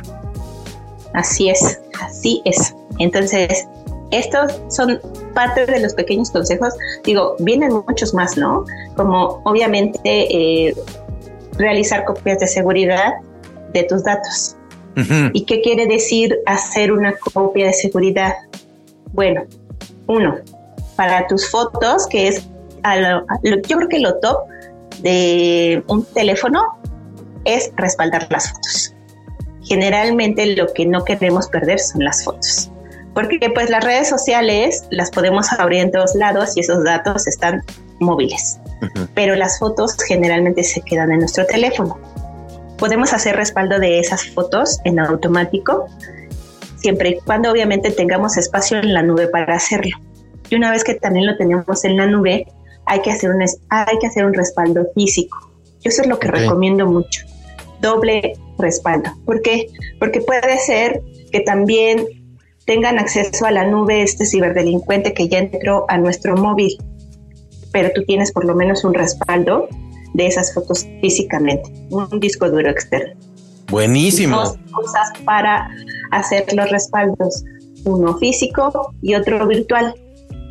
[1.13, 2.76] Así es, así es.
[3.00, 3.65] Entonces,
[4.12, 5.00] estos son
[5.34, 6.74] parte de los pequeños consejos.
[7.04, 8.65] Digo, vienen muchos más, ¿no?
[8.95, 10.76] Como obviamente eh,
[11.58, 13.13] realizar copias de seguridad
[13.81, 14.55] de tus datos.
[15.33, 18.33] ¿Y qué quiere decir hacer una copia de seguridad?
[19.11, 19.43] Bueno,
[20.07, 20.35] uno,
[20.95, 22.47] para tus fotos, que es,
[23.67, 24.47] yo creo que lo top
[25.01, 26.63] de un teléfono
[27.43, 28.93] es respaldar las fotos.
[29.63, 32.71] Generalmente lo que no queremos perder son las fotos.
[33.13, 37.63] Porque pues las redes sociales las podemos abrir en todos lados y esos datos están
[37.99, 38.59] móviles.
[39.13, 41.97] Pero las fotos generalmente se quedan en nuestro teléfono.
[42.77, 45.88] Podemos hacer respaldo de esas fotos en automático,
[46.77, 49.97] siempre y cuando obviamente tengamos espacio en la nube para hacerlo.
[50.49, 52.47] Y una vez que también lo tenemos en la nube,
[52.85, 55.51] hay que hacer un, hay que hacer un respaldo físico.
[55.81, 57.25] Yo eso es lo que recomiendo mucho.
[57.81, 59.11] Doble respaldo.
[59.25, 59.67] ¿Por qué?
[59.99, 62.05] Porque puede ser que también
[62.65, 66.77] tengan acceso a la nube este ciberdelincuente que ya entró a nuestro móvil,
[67.71, 69.67] pero tú tienes por lo menos un respaldo
[70.15, 73.13] de esas fotos físicamente, un disco duro externo.
[73.69, 74.38] Buenísimo.
[74.38, 75.69] Dos cosas para
[76.12, 77.43] hacer los respaldos,
[77.86, 79.93] uno físico y otro virtual.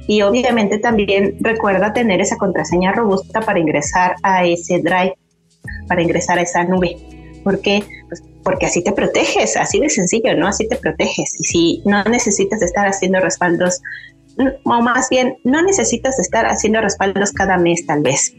[0.07, 5.16] Y obviamente también recuerda tener esa contraseña robusta para ingresar a ese drive,
[5.88, 6.96] para ingresar a esa nube.
[7.42, 7.83] ¿Por qué?
[8.09, 10.48] Pues porque así te proteges, así de sencillo, ¿no?
[10.48, 11.35] Así te proteges.
[11.40, 13.81] Y si no necesitas estar haciendo respaldos,
[14.64, 18.35] o más bien, no necesitas estar haciendo respaldos cada mes tal vez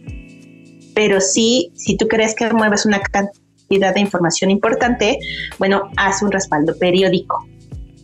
[0.95, 5.19] pero sí, si tú crees que mueves una cantidad de información importante,
[5.59, 7.45] bueno, haz un respaldo periódico.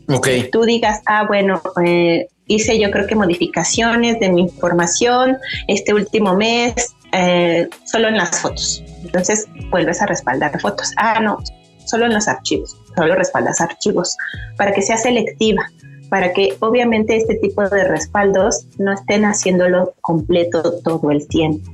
[0.09, 0.27] Ok.
[0.51, 6.35] Tú digas, ah, bueno, eh, hice yo creo que modificaciones de mi información este último
[6.35, 8.83] mes, eh, solo en las fotos.
[9.03, 10.91] Entonces vuelves a respaldar fotos.
[10.97, 11.37] Ah, no,
[11.85, 14.17] solo en los archivos, solo respaldas archivos,
[14.57, 15.63] para que sea selectiva,
[16.09, 21.71] para que obviamente este tipo de respaldos no estén haciéndolo completo todo el tiempo.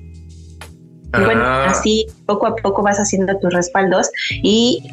[1.17, 1.69] Y bueno, ah.
[1.69, 4.83] así poco a poco vas haciendo tus respaldos y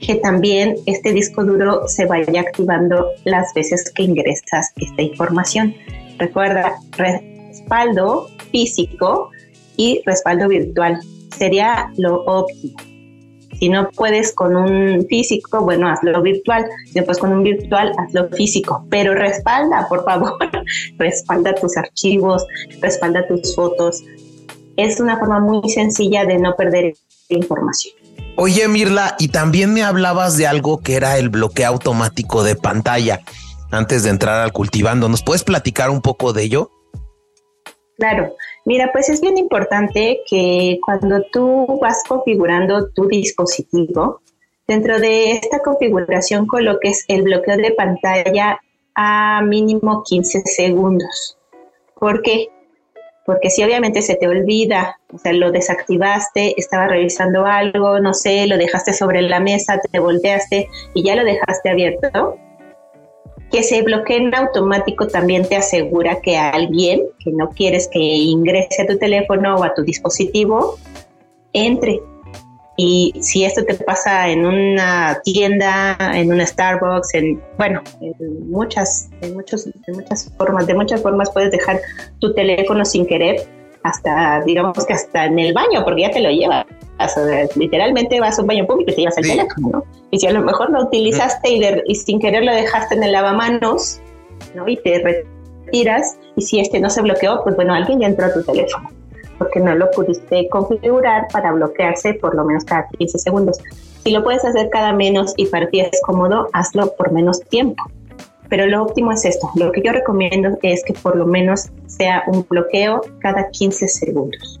[0.00, 5.74] que también este disco duro se vaya activando las veces que ingresas esta información.
[6.18, 9.30] Recuerda, respaldo físico
[9.76, 11.00] y respaldo virtual
[11.36, 12.76] sería lo óptimo.
[13.58, 16.64] Si no puedes con un físico, bueno, hazlo virtual.
[16.92, 18.84] Después con un virtual, hazlo físico.
[18.88, 20.38] Pero respalda, por favor.
[20.98, 22.46] respalda tus archivos,
[22.80, 24.04] respalda tus fotos,
[24.78, 26.94] es una forma muy sencilla de no perder
[27.28, 27.94] información.
[28.36, 33.20] Oye, Mirla, y también me hablabas de algo que era el bloqueo automático de pantalla
[33.72, 35.08] antes de entrar al cultivando.
[35.08, 36.70] ¿Nos puedes platicar un poco de ello?
[37.98, 44.20] Claro, mira, pues es bien importante que cuando tú vas configurando tu dispositivo,
[44.68, 48.60] dentro de esta configuración coloques el bloqueo de pantalla
[48.94, 51.36] a mínimo 15 segundos.
[51.98, 52.50] ¿Por qué?
[53.28, 58.46] Porque si obviamente se te olvida, o sea, lo desactivaste, estaba revisando algo, no sé,
[58.46, 62.38] lo dejaste sobre la mesa, te volteaste y ya lo dejaste abierto,
[63.50, 68.80] que se bloquee en automático también te asegura que alguien que no quieres que ingrese
[68.80, 70.78] a tu teléfono o a tu dispositivo
[71.52, 72.00] entre.
[72.80, 79.10] Y si esto te pasa en una tienda, en una Starbucks, en bueno, en muchas,
[79.20, 81.80] en muchos, en muchas formas, de muchas formas puedes dejar
[82.20, 83.42] tu teléfono sin querer,
[83.82, 86.64] hasta digamos que hasta en el baño, porque ya te lo lleva
[87.56, 89.84] literalmente vas a un baño público y te llevas el teléfono, ¿no?
[90.10, 94.00] Y si a lo mejor lo utilizaste y, sin querer lo dejaste en el lavamanos,
[94.54, 94.68] ¿no?
[94.68, 98.32] Y te retiras, y si este no se bloqueó, pues bueno, alguien ya entró a
[98.32, 98.90] tu teléfono,
[99.38, 103.58] porque no lo pudiste configurar para bloquearse por lo menos cada 15 segundos.
[104.04, 107.84] Si lo puedes hacer cada menos y para ti es cómodo, hazlo por menos tiempo.
[108.48, 109.50] Pero lo óptimo es esto.
[109.56, 114.58] Lo que yo recomiendo es que por lo menos sea un bloqueo cada 15 segundos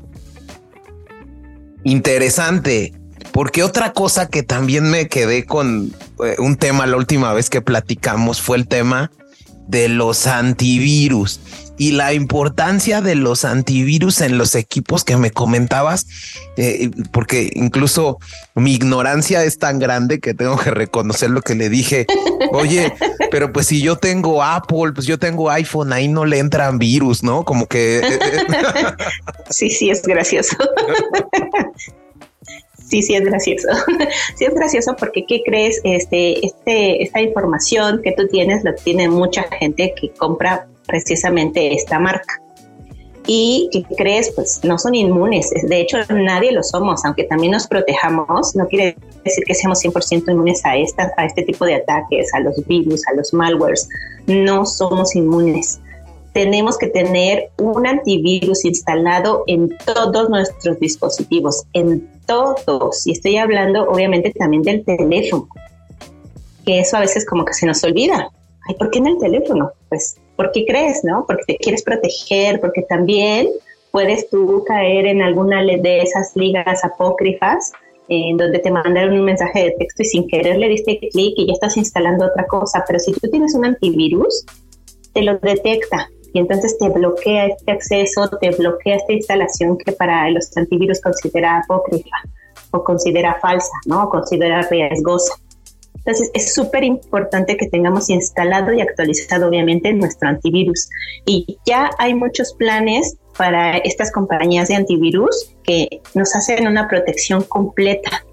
[1.84, 2.92] interesante.
[3.32, 5.92] Porque otra cosa que también me quedé con
[6.24, 9.10] eh, un tema la última vez que platicamos fue el tema
[9.68, 11.40] de los antivirus
[11.78, 16.06] y la importancia de los antivirus en los equipos que me comentabas,
[16.56, 18.18] eh, porque incluso
[18.56, 22.06] mi ignorancia es tan grande que tengo que reconocer lo que le dije.
[22.50, 22.92] Oye,
[23.30, 27.22] pero pues si yo tengo Apple, pues yo tengo iPhone, ahí no le entran virus,
[27.22, 27.44] ¿no?
[27.44, 27.98] Como que...
[27.98, 28.18] Eh,
[29.50, 30.56] sí, sí, es gracioso.
[32.88, 33.68] sí, sí es gracioso.
[34.36, 35.80] sí es gracioso porque ¿qué crees?
[35.84, 41.98] Este, este, esta información que tú tienes la tiene mucha gente que compra precisamente esta
[41.98, 42.42] marca.
[43.26, 44.32] Y ¿qué crees?
[44.34, 45.50] Pues no son inmunes.
[45.50, 48.56] De hecho, nadie lo somos, aunque también nos protejamos.
[48.56, 52.40] No quiere decir que seamos 100% inmunes a, esta, a este tipo de ataques, a
[52.40, 53.86] los virus, a los malwares.
[54.26, 55.78] No somos inmunes
[56.34, 63.06] tenemos que tener un antivirus instalado en todos nuestros dispositivos, en todos.
[63.06, 65.48] Y estoy hablando obviamente también del teléfono,
[66.64, 68.30] que eso a veces como que se nos olvida.
[68.68, 69.72] Ay, ¿por qué en el teléfono?
[69.88, 71.24] Pues, ¿por qué crees, no?
[71.26, 73.48] Porque te quieres proteger, porque también
[73.90, 77.72] puedes tú caer en alguna de esas ligas apócrifas
[78.08, 81.46] en donde te mandaron un mensaje de texto y sin querer le diste clic y
[81.46, 82.84] ya estás instalando otra cosa.
[82.86, 84.44] Pero si tú tienes un antivirus,
[85.12, 90.30] te lo detecta y entonces te bloquea este acceso, te bloquea esta instalación que para
[90.30, 92.16] los antivirus considera apócrifa
[92.70, 94.04] o considera falsa, ¿no?
[94.04, 95.34] O considera riesgosa.
[95.94, 100.88] Entonces es súper importante que tengamos instalado y actualizado obviamente nuestro antivirus.
[101.26, 107.42] Y ya hay muchos planes para estas compañías de antivirus que nos hacen una protección
[107.42, 108.24] completa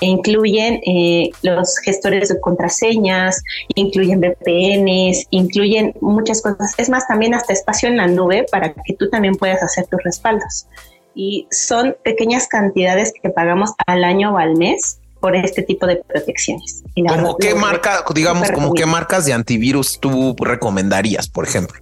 [0.00, 3.42] incluyen eh, los gestores de contraseñas,
[3.74, 6.74] incluyen VPNs, incluyen muchas cosas.
[6.78, 10.02] Es más, también hasta espacio en la nube para que tú también puedas hacer tus
[10.02, 10.66] respaldos.
[11.14, 15.96] Y son pequeñas cantidades que pagamos al año o al mes por este tipo de
[15.96, 16.82] protecciones.
[17.08, 21.80] ¿Como qué marca, digamos, como qué marcas de antivirus tú recomendarías, por ejemplo?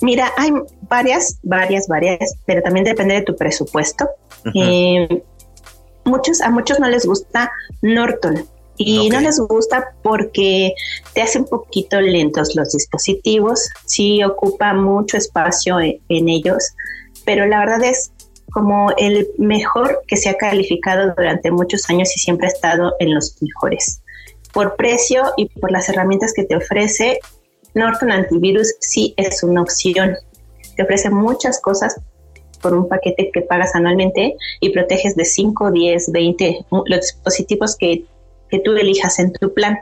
[0.00, 0.52] Mira, hay
[0.82, 4.08] varias, varias, varias, pero también depende de tu presupuesto
[6.04, 7.50] muchos, a muchos no les gusta
[7.82, 8.44] Norton.
[8.80, 10.72] Y no les gusta porque
[11.12, 16.62] te hace un poquito lentos los dispositivos, sí ocupa mucho espacio en, en ellos,
[17.24, 18.12] pero la verdad es
[18.52, 23.14] como el mejor que se ha calificado durante muchos años y siempre ha estado en
[23.14, 24.00] los mejores.
[24.52, 27.18] Por precio y por las herramientas que te ofrece,
[27.74, 30.16] Norton Antivirus sí es una opción.
[30.76, 32.00] Te ofrece muchas cosas
[32.60, 38.04] por un paquete que pagas anualmente y proteges de 5, 10, 20 los dispositivos que,
[38.50, 39.80] que tú elijas en tu plan.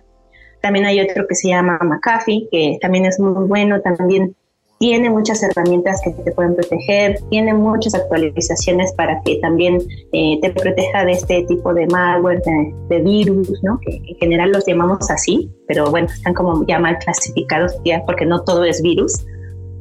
[0.62, 4.34] También hay otro que se llama McAfee, que también es muy bueno, también
[4.78, 9.78] tiene muchas herramientas que te pueden proteger, tiene muchas actualizaciones para que también
[10.12, 12.42] eh, te proteja de este tipo de malware,
[12.88, 13.78] de, virus, ¿no?
[13.80, 18.26] que en general los llamamos así, pero bueno, están como ya mal clasificados ya porque
[18.26, 19.24] no todo es virus,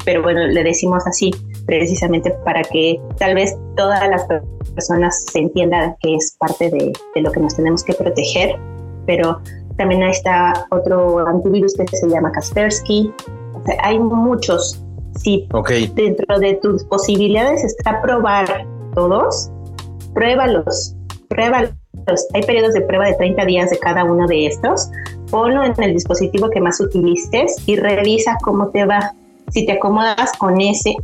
[0.05, 1.31] pero bueno, le decimos así
[1.65, 4.25] precisamente para que tal vez todas las
[4.73, 8.55] personas se entiendan que es parte de, lo que nos tenemos que proteger,
[9.05, 9.41] pero
[9.77, 13.11] también está otro antivirus que se llama Kaspersky.
[13.83, 14.81] hay muchos.
[15.15, 15.47] Si
[15.95, 19.49] dentro de tus posibilidades está probar todos,
[20.13, 20.95] pruébalos,
[21.29, 21.73] pruébalos.
[22.33, 24.89] Hay periodos de prueba de 30 días de cada uno de estos.
[25.31, 29.13] Ponlo en el dispositivo que más utilices y revisa cómo te va.
[29.49, 30.95] Si te acomodas con ese,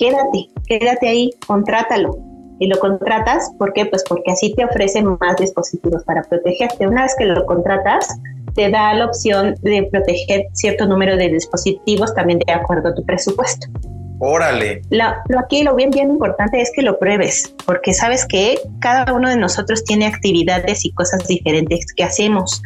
[0.00, 2.16] quédate, quédate ahí, contrátalo.
[2.58, 3.86] Y lo contratas, ¿por qué?
[3.86, 6.86] Pues porque así te ofrecen más dispositivos para protegerte.
[6.86, 8.08] Una vez que lo contratas,
[8.54, 13.04] te da la opción de proteger cierto número de dispositivos también de acuerdo a tu
[13.04, 13.68] presupuesto.
[14.18, 14.82] Órale.
[14.90, 19.30] lo aquí lo bien, bien importante es que lo pruebes, porque sabes que cada uno
[19.30, 22.60] de nosotros tiene actividades y cosas diferentes que hacemos.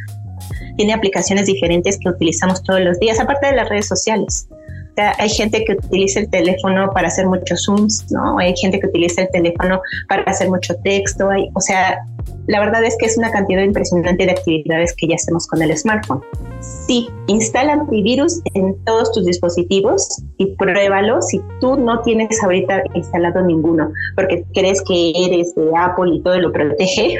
[0.76, 4.48] Tiene aplicaciones diferentes que utilizamos todos los días, aparte de las redes sociales
[4.96, 8.38] hay gente que utiliza el teléfono para hacer muchos zooms, ¿no?
[8.38, 11.98] Hay gente que utiliza el teléfono para hacer mucho texto, hay, o sea,
[12.46, 15.76] la verdad es que es una cantidad impresionante de actividades que ya hacemos con el
[15.76, 16.20] smartphone.
[16.60, 23.42] Sí, instala antivirus en todos tus dispositivos y pruébalo si tú no tienes ahorita instalado
[23.42, 27.18] ninguno, porque crees que eres de Apple y todo lo protege.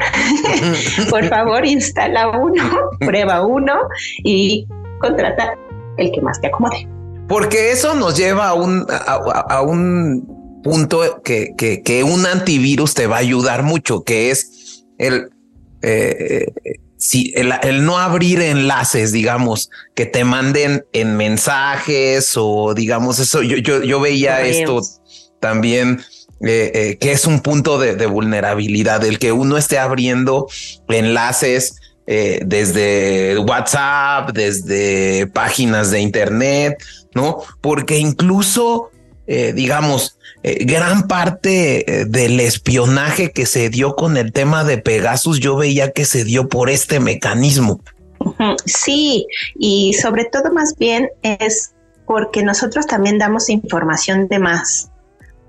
[1.11, 2.63] Por favor, instala uno,
[3.01, 3.75] prueba uno
[4.23, 4.67] y
[5.01, 5.57] contrata
[5.97, 6.94] el que más te acomode.
[7.29, 13.17] Porque eso nos lleva a un, a, un punto que, que, un antivirus te va
[13.17, 15.31] a ayudar mucho, que es el,
[15.83, 16.53] eh,
[16.97, 23.43] si el, no abrir enlaces, digamos, que te manden en mensajes o digamos eso.
[23.43, 24.81] Yo, yo, yo veía esto
[25.41, 26.01] también.
[26.41, 30.47] Eh, eh, que es un punto de, de, vulnerabilidad, el que uno esté abriendo
[30.89, 31.77] enlaces
[32.07, 36.83] desde WhatsApp, desde páginas de Internet,
[37.15, 37.39] ¿no?
[37.61, 38.91] Porque incluso,
[39.27, 44.79] eh, digamos, eh, gran parte eh, del espionaje que se dio con el tema de
[44.79, 47.81] Pegasus, yo veía que se dio por este mecanismo.
[48.65, 49.27] Sí,
[49.59, 51.75] y sobre todo más bien es
[52.07, 54.91] porque nosotros también damos información de más.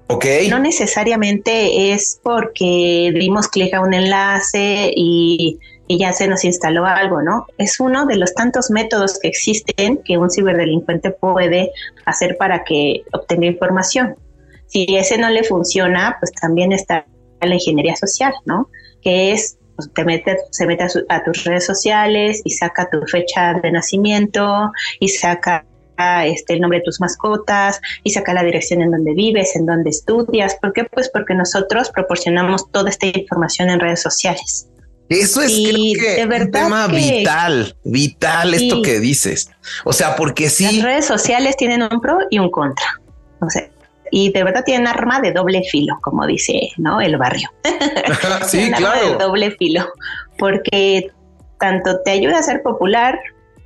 [0.08, 0.26] Ok.
[0.50, 5.58] No necesariamente es porque dimos clic a un enlace y
[5.88, 7.46] y ya se nos instaló algo, ¿no?
[7.58, 11.72] Es uno de los tantos métodos que existen que un ciberdelincuente puede
[12.06, 14.16] hacer para que obtenga información.
[14.68, 17.06] Si ese no le funciona, pues también está
[17.42, 18.70] la ingeniería social, ¿no?
[19.02, 23.54] Que es, pues, te mete, se mete a, tus redes sociales y saca tu fecha
[23.54, 25.66] de nacimiento y saca
[26.26, 29.92] este, el nombre de tus mascotas y saca la dirección en donde vives, en donde
[29.92, 30.56] estudias.
[30.56, 30.86] ¿Por qué?
[30.86, 34.68] Pues porque nosotros proporcionamos toda esta información en redes sociales.
[35.10, 39.52] Eso es creo que un tema vital, vital esto que dices.
[39.84, 40.64] O sea, porque sí.
[40.64, 43.00] Las redes sociales tienen un pro y un contra.
[43.40, 43.70] O sea,
[44.12, 47.02] y de verdad tienen arma de doble filo, como dice, ¿no?
[47.02, 47.50] El barrio.
[48.48, 49.00] sí, claro.
[49.00, 49.86] Arma de doble filo,
[50.38, 51.12] porque
[51.60, 53.20] tanto te ayuda a ser popular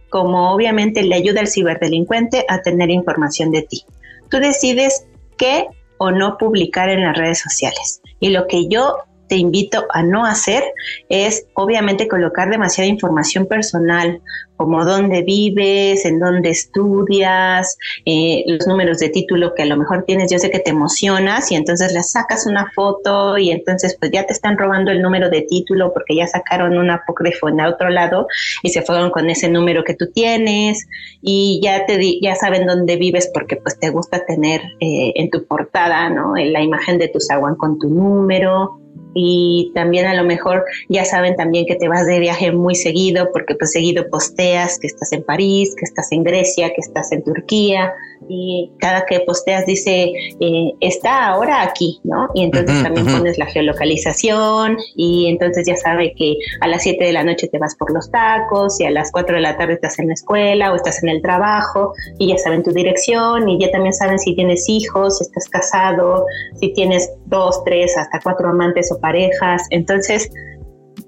[0.10, 3.86] como obviamente le ayuda al ciberdelincuente a tener información de ti.
[4.30, 5.06] Tú decides
[5.38, 5.68] qué
[5.98, 8.02] o no publicar en las redes sociales.
[8.20, 8.98] Y lo que yo
[9.30, 10.64] te invito a no hacer
[11.08, 14.22] es obviamente colocar demasiada información personal,
[14.58, 20.04] como dónde vives, en dónde estudias, eh, los números de título que a lo mejor
[20.04, 24.12] tienes, yo sé que te emocionas y entonces le sacas una foto y entonces pues
[24.12, 27.90] ya te están robando el número de título porque ya sacaron un apócrifo en otro
[27.90, 28.28] lado
[28.62, 30.86] y se fueron con ese número que tú tienes
[31.22, 35.46] y ya te ya saben dónde vives porque pues te gusta tener eh, en tu
[35.46, 36.34] portada, ¿no?
[36.36, 38.80] La imagen de tu zaguán con tu número
[39.14, 43.30] y también a lo mejor ya saben también que te vas de viaje muy seguido
[43.32, 47.24] porque pues seguido posteas que estás en París, que estás en Grecia, que estás en
[47.24, 47.94] Turquía
[48.28, 52.28] y cada que posteas dice eh, está ahora aquí, ¿no?
[52.34, 57.14] Y entonces también pones la geolocalización y entonces ya sabe que a las 7 de
[57.14, 59.98] la noche te vas por los tacos y a las 4 de la tarde estás
[60.00, 63.72] en la escuela o estás en el trabajo y ya saben tu dirección y ya
[63.72, 66.26] también saben si tienes hijos, si estás casado,
[66.60, 69.64] si tienes dos, tres, hasta cuatro amantes o parejas.
[69.70, 70.30] Entonces,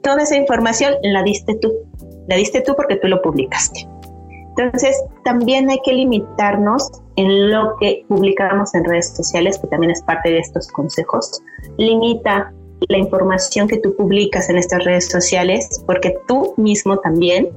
[0.02, 1.72] toda esa información la diste tú.
[2.28, 3.88] La diste tú porque tú lo publicaste.
[4.58, 10.02] Entonces, también hay que limitarnos en lo que publicamos en redes sociales, que también es
[10.02, 11.42] parte de estos consejos.
[11.78, 12.54] Limita
[12.90, 17.50] la información que tú publicas en estas redes sociales, porque tú mismo también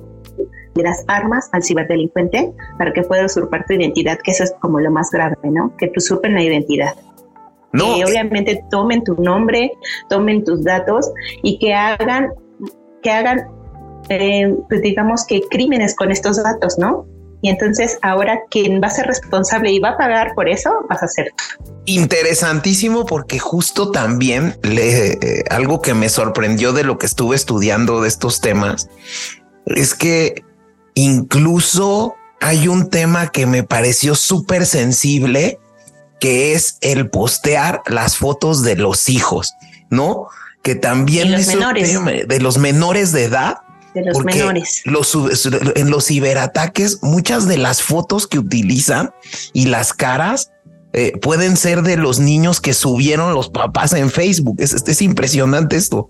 [0.74, 4.80] le das armas al ciberdelincuente para que pueda usurpar tu identidad, que eso es como
[4.80, 5.76] lo más grave, ¿no?
[5.76, 6.94] Que te usurpen la identidad.
[7.74, 7.96] No.
[7.96, 9.70] Que obviamente tomen tu nombre,
[10.08, 11.10] tomen tus datos
[11.42, 12.30] y que hagan,
[13.02, 13.46] que hagan,
[14.08, 17.06] eh, pues digamos que crímenes con estos datos, ¿no?
[17.42, 21.02] Y entonces ahora quien va a ser responsable y va a pagar por eso, vas
[21.02, 21.30] a ser
[21.84, 28.00] Interesantísimo porque justo también le, eh, algo que me sorprendió de lo que estuve estudiando
[28.00, 28.88] de estos temas
[29.66, 30.42] es que
[30.94, 35.58] incluso hay un tema que me pareció súper sensible
[36.20, 39.54] que es el postear las fotos de los hijos,
[39.90, 40.28] ¿no?
[40.62, 42.28] Que también los menores.
[42.28, 43.58] de los menores de edad.
[43.94, 44.82] De los menores.
[44.84, 45.16] Los,
[45.76, 49.12] en los ciberataques, muchas de las fotos que utilizan
[49.52, 50.50] y las caras
[50.92, 54.56] eh, pueden ser de los niños que subieron los papás en Facebook.
[54.58, 56.08] Es, es impresionante esto.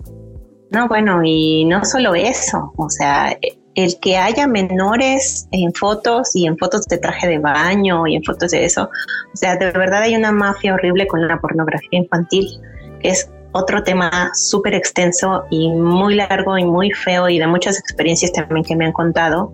[0.71, 3.37] No, bueno, y no solo eso, o sea,
[3.75, 8.23] el que haya menores en fotos y en fotos de traje de baño y en
[8.23, 8.89] fotos de eso,
[9.33, 12.47] o sea, de verdad hay una mafia horrible con la pornografía infantil,
[13.01, 17.79] que es otro tema súper extenso y muy largo y muy feo y de muchas
[17.79, 19.53] experiencias también que me han contado,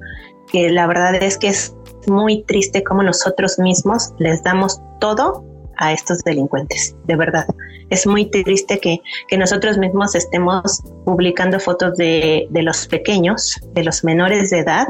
[0.51, 1.75] que la verdad es que es
[2.07, 5.43] muy triste como nosotros mismos les damos todo
[5.81, 7.45] a estos delincuentes, de verdad.
[7.89, 9.01] Es muy triste que,
[9.37, 14.87] nosotros mismos estemos publicando fotos de, de, los pequeños, de los menores de edad,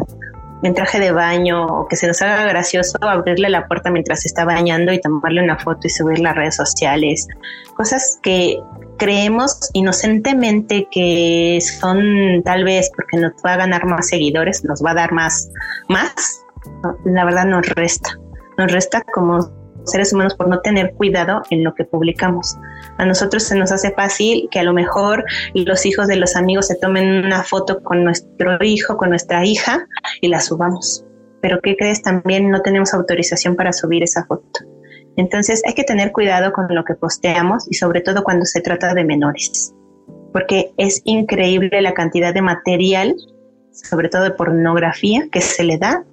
[0.63, 4.45] en traje de baño, o que se nos haga gracioso abrirle la puerta mientras está
[4.45, 7.27] bañando y tomarle una foto y subirla a redes sociales.
[7.75, 8.59] Cosas que
[8.97, 14.91] creemos inocentemente que son tal vez porque nos va a ganar más seguidores, nos va
[14.91, 15.49] a dar más,
[15.89, 16.43] más,
[17.05, 18.19] la verdad nos resta.
[18.57, 22.57] Nos resta como seres humanos por no tener cuidado en lo que publicamos.
[22.97, 26.67] A nosotros se nos hace fácil que a lo mejor los hijos de los amigos
[26.67, 29.87] se tomen una foto con nuestro hijo, con nuestra hija
[30.21, 31.05] y la subamos.
[31.41, 32.01] Pero ¿qué crees?
[32.01, 34.59] También no tenemos autorización para subir esa foto.
[35.17, 38.93] Entonces hay que tener cuidado con lo que posteamos y sobre todo cuando se trata
[38.93, 39.73] de menores,
[40.31, 43.15] porque es increíble la cantidad de material,
[43.71, 46.05] sobre todo de pornografía, que se le da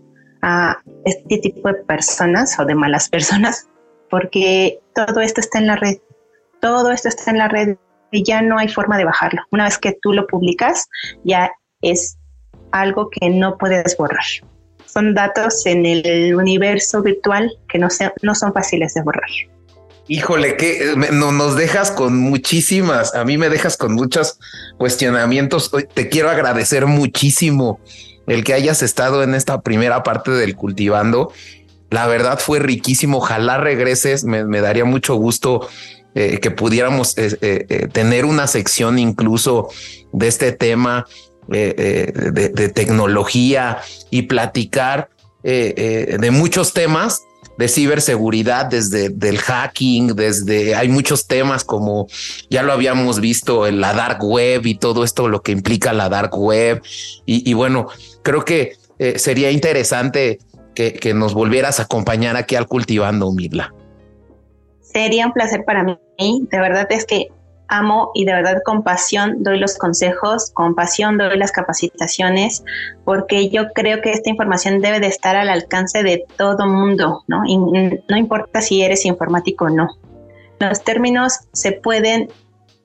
[0.43, 3.69] a este tipo de personas o de malas personas,
[4.11, 5.99] porque todo esto está en la red,
[6.61, 7.77] todo esto está en la red
[8.11, 9.43] y ya no hay forma de bajarlo.
[9.51, 10.89] Una vez que tú lo publicas,
[11.25, 11.51] ya
[11.83, 12.19] es
[12.73, 14.25] algo que no puedes borrar.
[14.87, 17.89] Son datos en el universo virtual que no,
[18.23, 19.29] no son fáciles de borrar.
[20.11, 24.41] Híjole, que no, nos dejas con muchísimas, a mí me dejas con muchos
[24.79, 25.71] cuestionamientos.
[25.93, 27.79] Te quiero agradecer muchísimo
[28.29, 31.33] el que hayas estado en esta primera parte del cultivando.
[31.91, 33.19] La verdad fue riquísimo.
[33.19, 34.25] Ojalá regreses.
[34.25, 35.67] Me, daría mucho gusto
[36.15, 39.69] eh, que pudiéramos eh, eh, tener una sección incluso
[40.13, 41.07] de este tema
[41.49, 43.79] de, tecnología
[44.11, 45.09] y platicar
[45.43, 47.23] de muchos temas
[47.59, 52.07] de ciberseguridad, desde del hacking, desde hay muchos temas como
[52.49, 56.09] ya lo habíamos visto en la dark web y todo esto, lo que implica la
[56.09, 56.81] dark web.
[57.27, 57.89] Y, bueno,
[58.29, 60.39] creo que eh, sería interesante
[60.75, 63.75] que, nos volvieras a acompañar aquí al Cultivando, Mirla.
[64.83, 66.47] Sería un placer para mí.
[66.51, 67.29] De verdad es que
[67.69, 72.63] amo y de verdad con pasión doy los consejos, con pasión doy las capacitaciones,
[73.05, 77.43] porque yo creo que esta información debe de estar al alcance de todo mundo, ¿no?
[78.09, 79.89] No importa si eres informático o no.
[80.61, 82.29] Los términos se pueden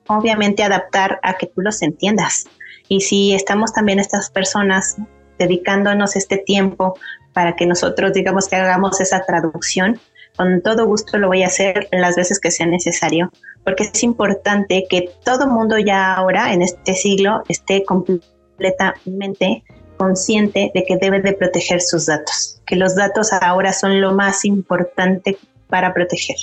[0.08, 2.46] obviamente adaptar a que tú los entiendas.
[2.88, 4.96] Y si estamos también estas personas
[5.38, 6.98] dedicándonos este tiempo
[7.32, 10.00] para que nosotros digamos que hagamos esa traducción,
[10.36, 13.30] con todo gusto lo voy a hacer las veces que sea necesario,
[13.64, 19.64] porque es importante que todo mundo ya ahora, en este siglo, esté completamente
[19.96, 24.44] consciente de que debe de proteger sus datos, que los datos ahora son lo más
[24.44, 26.36] importante para proteger.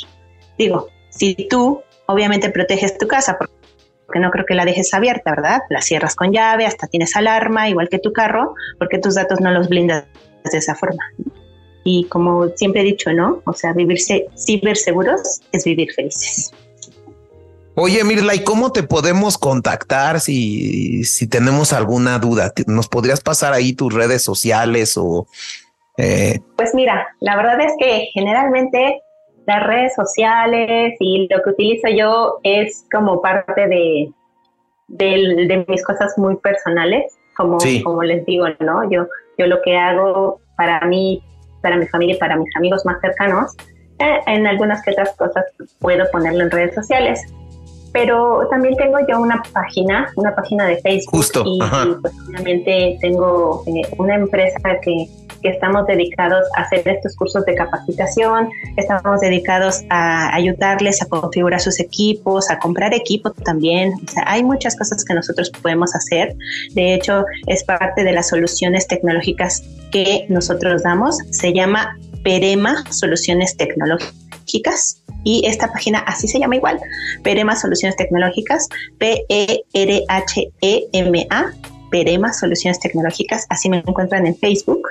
[0.58, 3.54] Digo, si tú obviamente proteges tu casa, porque
[4.20, 5.60] no creo que la dejes abierta, ¿verdad?
[5.70, 9.52] La cierras con llave, hasta tienes alarma, igual que tu carro, porque tus datos no
[9.52, 10.06] los blindas
[10.52, 11.04] de esa forma.
[11.84, 13.42] Y como siempre he dicho, ¿no?
[13.46, 16.52] O sea, vivirse ciberseguros es vivir felices.
[17.76, 22.52] Oye, Mirla, ¿y cómo te podemos contactar si, si tenemos alguna duda?
[22.68, 25.28] ¿Nos podrías pasar ahí tus redes sociales o...?
[25.98, 26.40] Eh?
[26.58, 29.02] Pues mira, la verdad es que generalmente
[29.48, 34.12] las redes sociales y lo que utilizo yo es como parte de,
[34.88, 38.90] de, mis cosas muy personales, como, como les digo, ¿no?
[38.90, 41.24] Yo, yo lo que hago para mí
[41.62, 43.56] para mi familia y para mis amigos más cercanos.
[44.00, 45.46] Eh, en algunas que otras cosas
[45.80, 47.22] puedo ponerlo en redes sociales.
[47.94, 51.18] Pero también tengo yo una página, una página de Facebook.
[51.18, 51.44] Justo.
[51.46, 51.60] Y,
[52.02, 55.08] pues, obviamente tengo eh, una empresa que,
[55.42, 61.60] que estamos dedicados a hacer estos cursos de capacitación, estamos dedicados a ayudarles a configurar
[61.60, 63.94] sus equipos, a comprar equipo también.
[64.08, 66.36] O sea, hay muchas cosas que nosotros podemos hacer.
[66.74, 71.18] De hecho, es parte de las soluciones tecnológicas que nosotros damos.
[71.32, 76.80] Se llama Perema Soluciones Tecnológicas y esta página así se llama igual,
[77.24, 78.68] Perema Soluciones Tecnológicas,
[78.98, 79.54] P-E-R-H-E-M-A,
[81.90, 84.88] Perema Soluciones Tecnológicas, así me encuentran en Facebook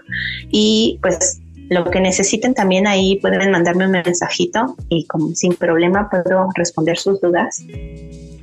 [0.50, 6.10] y pues lo que necesiten también ahí pueden mandarme un mensajito y como sin problema
[6.10, 7.62] puedo responder sus dudas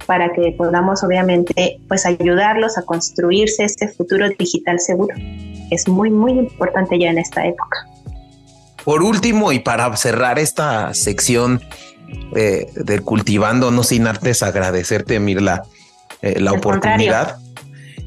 [0.06, 5.14] para que podamos obviamente pues ayudarlos a construirse este futuro digital seguro.
[5.70, 7.86] Es muy muy importante ya en esta época.
[8.88, 11.62] Por último, y para cerrar esta sección
[12.38, 15.64] eh, de cultivando, no sin antes agradecerte, Mirla,
[16.22, 17.38] eh, la oportunidad.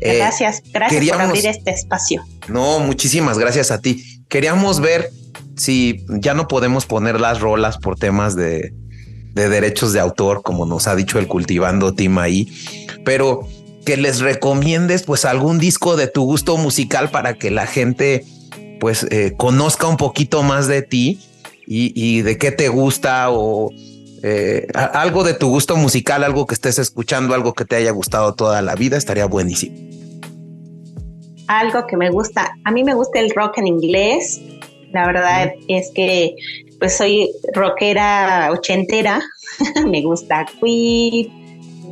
[0.01, 2.25] Eh, gracias, gracias por abrir este espacio.
[2.49, 4.23] No, muchísimas gracias a ti.
[4.31, 5.11] Queríamos ver
[5.55, 8.73] si ya no podemos poner las rolas por temas de,
[9.35, 12.51] de derechos de autor, como nos ha dicho el cultivando Team ahí,
[13.05, 13.47] pero
[13.85, 18.25] que les recomiendes pues algún disco de tu gusto musical para que la gente
[18.81, 21.21] pues eh, conozca un poquito más de ti
[21.73, 23.71] y, de qué te gusta o
[24.25, 28.35] eh, algo de tu gusto musical, algo que estés escuchando, algo que te haya gustado
[28.35, 29.77] toda la vida, estaría buenísimo.
[31.47, 34.41] Algo que me gusta, a mí me gusta el rock en inglés,
[34.93, 36.35] la verdad es que
[36.81, 39.21] pues soy rockera ochentera,
[39.87, 41.31] me gusta Queen,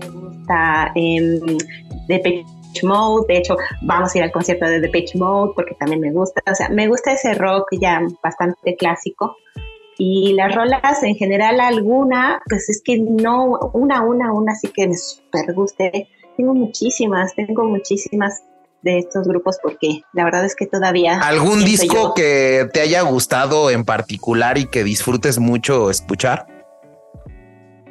[0.01, 1.41] me gusta eh,
[2.09, 6.13] Depeche Mode, de hecho vamos a ir al concierto de Depeche Mode porque también me
[6.13, 9.37] gusta, o sea, me gusta ese rock ya bastante clásico.
[10.01, 14.87] Y las rolas en general alguna, pues es que no, una, una, una sí que
[14.87, 16.09] me súper guste.
[16.37, 18.45] Tengo muchísimas, tengo muchísimas
[18.83, 21.19] de estos grupos porque la verdad es que todavía...
[21.19, 26.47] ¿Algún disco que te haya gustado en particular y que disfrutes mucho escuchar?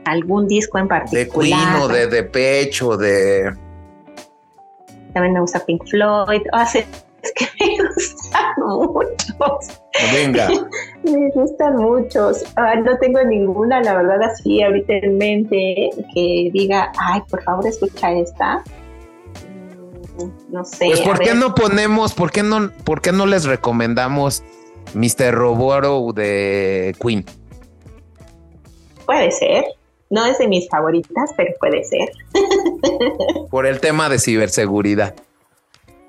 [0.06, 1.28] ¿Algún disco en particular?
[1.28, 3.54] De Queen o de Depeche o de...
[5.18, 6.44] También me gusta Pink Floyd.
[6.54, 9.82] O es que me gustan muchos.
[10.14, 10.48] Venga.
[11.04, 12.44] me gustan muchos.
[12.56, 17.66] Ah, no tengo ninguna, la verdad, así ahorita en mente que diga, ay, por favor,
[17.66, 18.64] escucha esta
[20.50, 20.86] no sé.
[20.86, 24.44] Pues ¿por qué no ponemos, por qué no, por qué no les recomendamos
[24.94, 25.34] Mr.
[25.34, 27.26] Roboro de Queen?
[29.08, 29.66] Puede ser.
[30.10, 32.10] No es de mis favoritas, pero puede ser.
[33.50, 35.16] Por el tema de ciberseguridad.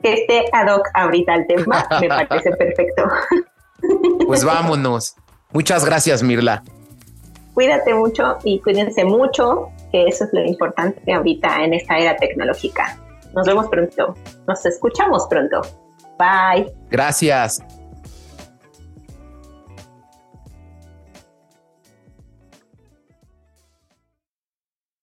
[0.03, 3.05] Que esté ad hoc ahorita el tema me parece perfecto.
[4.27, 5.15] Pues vámonos.
[5.53, 6.65] Muchas gracias, Mirla.
[7.55, 12.99] Cuídate mucho y cuídense mucho, que eso es lo importante ahorita en esta era tecnológica.
[13.35, 14.15] Nos vemos pronto.
[14.47, 15.63] Nos escuchamos pronto.
[16.19, 16.73] Bye.
[16.91, 17.63] Gracias.